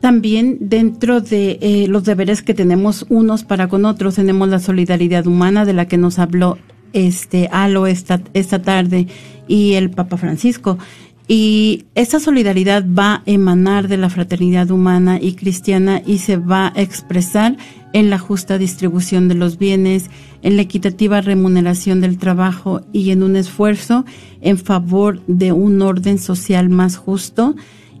También 0.00 0.58
dentro 0.60 1.22
de 1.22 1.58
eh, 1.62 1.86
los 1.88 2.04
deberes 2.04 2.42
que 2.42 2.52
tenemos 2.52 3.06
unos 3.08 3.42
para 3.42 3.68
con 3.68 3.86
otros 3.86 4.16
tenemos 4.16 4.48
la 4.48 4.58
solidaridad 4.58 5.26
humana 5.26 5.64
de 5.64 5.72
la 5.72 5.88
que 5.88 5.96
nos 5.96 6.18
habló 6.18 6.58
este 6.92 7.48
Alo 7.50 7.86
esta, 7.86 8.20
esta 8.34 8.60
tarde 8.60 9.06
y 9.48 9.72
el 9.72 9.90
Papa 9.90 10.18
Francisco. 10.18 10.78
Y 11.26 11.86
esta 11.94 12.20
solidaridad 12.20 12.84
va 12.86 13.14
a 13.14 13.22
emanar 13.24 13.88
de 13.88 13.96
la 13.96 14.10
fraternidad 14.10 14.70
humana 14.70 15.18
y 15.20 15.32
cristiana 15.34 16.02
y 16.04 16.18
se 16.18 16.36
va 16.36 16.72
a 16.76 16.82
expresar 16.82 17.56
en 17.94 18.10
la 18.10 18.18
justa 18.18 18.58
distribución 18.58 19.28
de 19.28 19.36
los 19.36 19.56
bienes, 19.56 20.10
en 20.44 20.56
la 20.56 20.62
equitativa 20.62 21.20
remuneración 21.20 22.00
del 22.00 22.18
trabajo 22.18 22.82
y 22.92 23.10
en 23.10 23.24
un 23.24 23.34
esfuerzo 23.34 24.04
en 24.40 24.58
favor 24.58 25.20
de 25.26 25.50
un 25.50 25.82
orden 25.82 26.18
social 26.18 26.68
más 26.68 26.96
justo. 26.96 27.56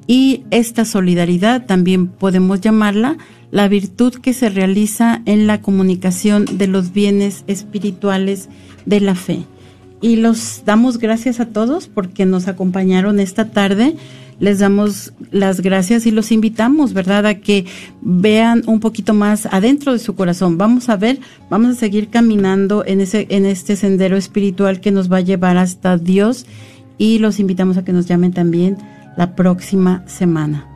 Y 0.06 0.44
esta 0.50 0.84
solidaridad 0.84 1.66
también 1.66 2.06
podemos 2.06 2.60
llamarla 2.60 3.16
la 3.50 3.66
virtud 3.66 4.14
que 4.14 4.34
se 4.34 4.50
realiza 4.50 5.22
en 5.24 5.46
la 5.46 5.62
comunicación 5.62 6.44
de 6.44 6.66
los 6.66 6.92
bienes 6.92 7.44
espirituales 7.46 8.50
de 8.84 9.00
la 9.00 9.14
fe 9.14 9.46
y 10.04 10.16
los 10.16 10.64
damos 10.66 10.98
gracias 10.98 11.40
a 11.40 11.46
todos 11.46 11.88
porque 11.88 12.26
nos 12.26 12.46
acompañaron 12.46 13.20
esta 13.20 13.52
tarde. 13.52 13.96
Les 14.40 14.58
damos 14.58 15.12
las 15.30 15.60
gracias 15.60 16.06
y 16.06 16.10
los 16.10 16.32
invitamos, 16.32 16.92
¿verdad?, 16.92 17.26
a 17.26 17.34
que 17.34 17.66
vean 18.00 18.62
un 18.66 18.80
poquito 18.80 19.14
más 19.14 19.46
adentro 19.46 19.92
de 19.92 19.98
su 19.98 20.14
corazón. 20.14 20.58
Vamos 20.58 20.88
a 20.88 20.96
ver, 20.96 21.18
vamos 21.50 21.76
a 21.76 21.78
seguir 21.78 22.08
caminando 22.08 22.84
en 22.86 23.00
ese 23.00 23.26
en 23.30 23.46
este 23.46 23.76
sendero 23.76 24.16
espiritual 24.16 24.80
que 24.80 24.90
nos 24.90 25.10
va 25.10 25.18
a 25.18 25.22
llevar 25.22 25.56
hasta 25.56 25.96
Dios 25.96 26.46
y 26.98 27.18
los 27.18 27.40
invitamos 27.40 27.76
a 27.76 27.84
que 27.84 27.92
nos 27.92 28.06
llamen 28.06 28.32
también 28.32 28.78
la 29.16 29.34
próxima 29.34 30.06
semana. 30.06 30.68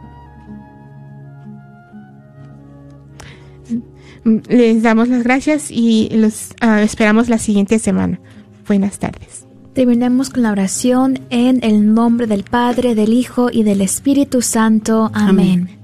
Les 4.48 4.82
damos 4.82 5.08
las 5.08 5.22
gracias 5.22 5.70
y 5.70 6.08
los 6.12 6.54
ah, 6.60 6.82
esperamos 6.82 7.28
la 7.28 7.38
siguiente 7.38 7.78
semana. 7.78 8.20
Buenas 8.66 8.98
tardes. 8.98 9.47
Terminemos 9.78 10.30
con 10.30 10.42
la 10.42 10.50
oración 10.50 11.20
en 11.30 11.62
el 11.62 11.94
nombre 11.94 12.26
del 12.26 12.42
Padre, 12.42 12.96
del 12.96 13.12
Hijo 13.12 13.48
y 13.48 13.62
del 13.62 13.80
Espíritu 13.80 14.42
Santo. 14.42 15.08
Amén. 15.14 15.78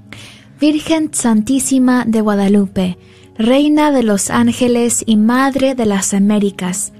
Virgen 0.59 1.13
Santísima 1.13 2.03
de 2.05 2.19
Guadalupe, 2.19 2.97
Reina 3.37 3.93
de 3.93 4.03
los 4.03 4.31
ángeles 4.31 5.01
y 5.05 5.15
Madre 5.15 5.75
de 5.75 5.85
las 5.85 6.13
Américas, 6.13 6.91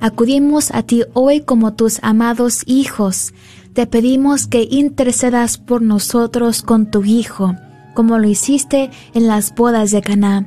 acudimos 0.00 0.70
a 0.70 0.82
ti 0.84 1.02
hoy 1.12 1.42
como 1.42 1.74
tus 1.74 1.98
amados 2.02 2.62
hijos. 2.64 3.34
Te 3.74 3.86
pedimos 3.86 4.46
que 4.46 4.66
intercedas 4.70 5.58
por 5.58 5.82
nosotros 5.82 6.62
con 6.62 6.90
tu 6.90 7.04
Hijo, 7.04 7.56
como 7.94 8.18
lo 8.18 8.26
hiciste 8.26 8.90
en 9.12 9.26
las 9.26 9.54
bodas 9.54 9.90
de 9.90 10.00
Caná. 10.00 10.46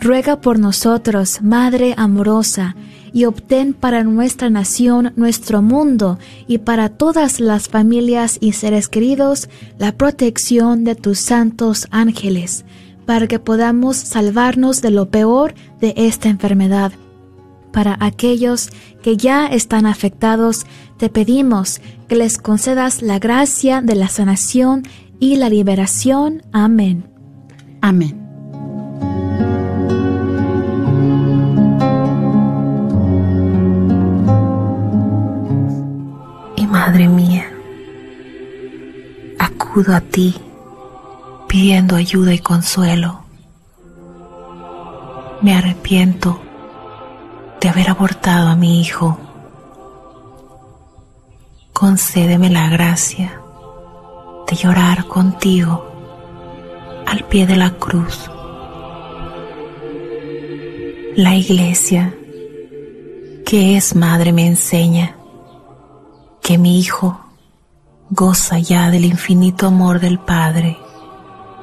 Ruega 0.00 0.40
por 0.40 0.58
nosotros, 0.58 1.42
Madre 1.42 1.92
amorosa, 1.98 2.74
y 3.16 3.24
obtén 3.24 3.72
para 3.72 4.04
nuestra 4.04 4.50
nación, 4.50 5.14
nuestro 5.16 5.62
mundo 5.62 6.18
y 6.46 6.58
para 6.58 6.90
todas 6.90 7.40
las 7.40 7.70
familias 7.70 8.36
y 8.42 8.52
seres 8.52 8.90
queridos 8.90 9.48
la 9.78 9.92
protección 9.92 10.84
de 10.84 10.96
tus 10.96 11.18
santos 11.18 11.88
ángeles, 11.90 12.66
para 13.06 13.26
que 13.26 13.38
podamos 13.38 13.96
salvarnos 13.96 14.82
de 14.82 14.90
lo 14.90 15.08
peor 15.08 15.54
de 15.80 15.94
esta 15.96 16.28
enfermedad. 16.28 16.92
Para 17.72 17.96
aquellos 18.00 18.68
que 19.02 19.16
ya 19.16 19.46
están 19.46 19.86
afectados, 19.86 20.66
te 20.98 21.08
pedimos 21.08 21.80
que 22.08 22.16
les 22.16 22.36
concedas 22.36 23.00
la 23.00 23.18
gracia 23.18 23.80
de 23.80 23.94
la 23.94 24.08
sanación 24.08 24.82
y 25.20 25.36
la 25.36 25.48
liberación. 25.48 26.42
Amén. 26.52 27.08
Amén. 27.80 28.25
A 39.84 40.00
ti 40.00 40.34
pidiendo 41.46 41.96
ayuda 41.96 42.32
y 42.32 42.38
consuelo. 42.38 43.20
Me 45.42 45.54
arrepiento 45.54 46.40
de 47.60 47.68
haber 47.68 47.90
abortado 47.90 48.48
a 48.48 48.56
mi 48.56 48.80
hijo. 48.80 49.18
Concédeme 51.74 52.48
la 52.48 52.70
gracia 52.70 53.38
de 54.48 54.56
llorar 54.56 55.06
contigo 55.06 55.84
al 57.06 57.24
pie 57.24 57.46
de 57.46 57.56
la 57.56 57.70
cruz. 57.72 58.30
La 61.16 61.34
iglesia, 61.34 62.14
que 63.44 63.76
es 63.76 63.94
madre, 63.94 64.32
me 64.32 64.46
enseña 64.46 65.16
que 66.42 66.56
mi 66.56 66.78
Hijo 66.78 67.25
goza 68.10 68.58
ya 68.58 68.90
del 68.90 69.04
infinito 69.04 69.66
amor 69.66 69.98
del 70.00 70.18
Padre 70.18 70.78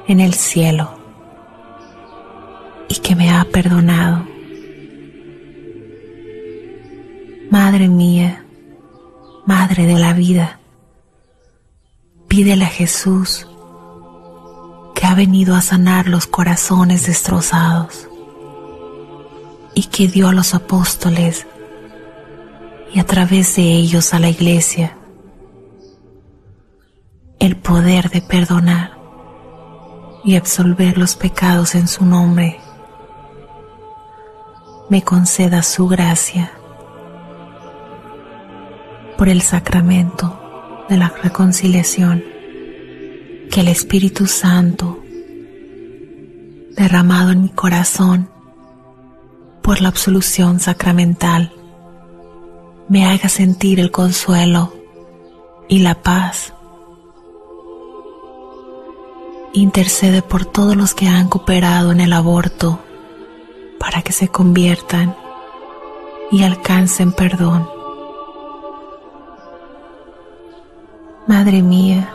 en 0.06 0.20
el 0.20 0.34
cielo 0.34 0.98
y 2.88 2.96
que 2.96 3.16
me 3.16 3.30
ha 3.30 3.44
perdonado. 3.44 4.26
Madre 7.50 7.88
mía, 7.88 8.44
Madre 9.46 9.86
de 9.86 9.98
la 9.98 10.14
vida, 10.14 10.58
pídele 12.28 12.64
a 12.64 12.68
Jesús 12.68 13.46
que 14.94 15.06
ha 15.06 15.14
venido 15.14 15.54
a 15.54 15.60
sanar 15.60 16.08
los 16.08 16.26
corazones 16.26 17.06
destrozados 17.06 18.08
y 19.74 19.84
que 19.84 20.08
dio 20.08 20.28
a 20.28 20.32
los 20.32 20.54
apóstoles 20.54 21.46
y 22.92 23.00
a 23.00 23.04
través 23.04 23.56
de 23.56 23.62
ellos 23.62 24.14
a 24.14 24.18
la 24.18 24.30
iglesia 24.30 24.96
el 27.44 27.56
poder 27.56 28.08
de 28.08 28.22
perdonar 28.22 28.96
y 30.24 30.36
absolver 30.36 30.96
los 30.96 31.14
pecados 31.14 31.74
en 31.74 31.88
su 31.88 32.06
nombre. 32.06 32.58
Me 34.88 35.02
conceda 35.02 35.62
su 35.62 35.86
gracia 35.86 36.52
por 39.18 39.28
el 39.28 39.42
sacramento 39.42 40.86
de 40.88 40.96
la 40.96 41.12
reconciliación 41.22 42.24
que 43.50 43.60
el 43.60 43.68
Espíritu 43.68 44.26
Santo 44.26 45.00
derramado 46.70 47.32
en 47.32 47.42
mi 47.42 47.50
corazón 47.50 48.30
por 49.60 49.82
la 49.82 49.88
absolución 49.88 50.60
sacramental 50.60 51.52
me 52.88 53.04
haga 53.04 53.28
sentir 53.28 53.80
el 53.80 53.90
consuelo 53.90 54.72
y 55.68 55.80
la 55.80 56.02
paz. 56.02 56.53
Intercede 59.56 60.20
por 60.20 60.44
todos 60.44 60.76
los 60.76 60.94
que 60.94 61.06
han 61.06 61.28
cooperado 61.28 61.92
en 61.92 62.00
el 62.00 62.12
aborto 62.12 62.80
para 63.78 64.02
que 64.02 64.12
se 64.12 64.26
conviertan 64.26 65.16
y 66.32 66.42
alcancen 66.42 67.12
perdón. 67.12 67.68
Madre 71.28 71.62
mía. 71.62 72.12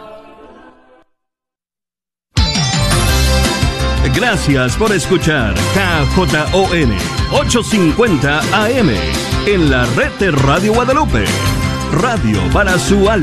Gracias 4.14 4.76
por 4.76 4.92
escuchar 4.92 5.54
KJON 5.56 6.92
850 7.32 8.40
AM 8.66 8.90
en 9.46 9.70
la 9.70 9.86
red 9.96 10.12
de 10.20 10.32
Radio 10.32 10.74
Guadalupe. 10.74 11.24
Radio 11.94 12.40
para 12.52 12.78
su 12.78 13.10
alma. 13.10 13.18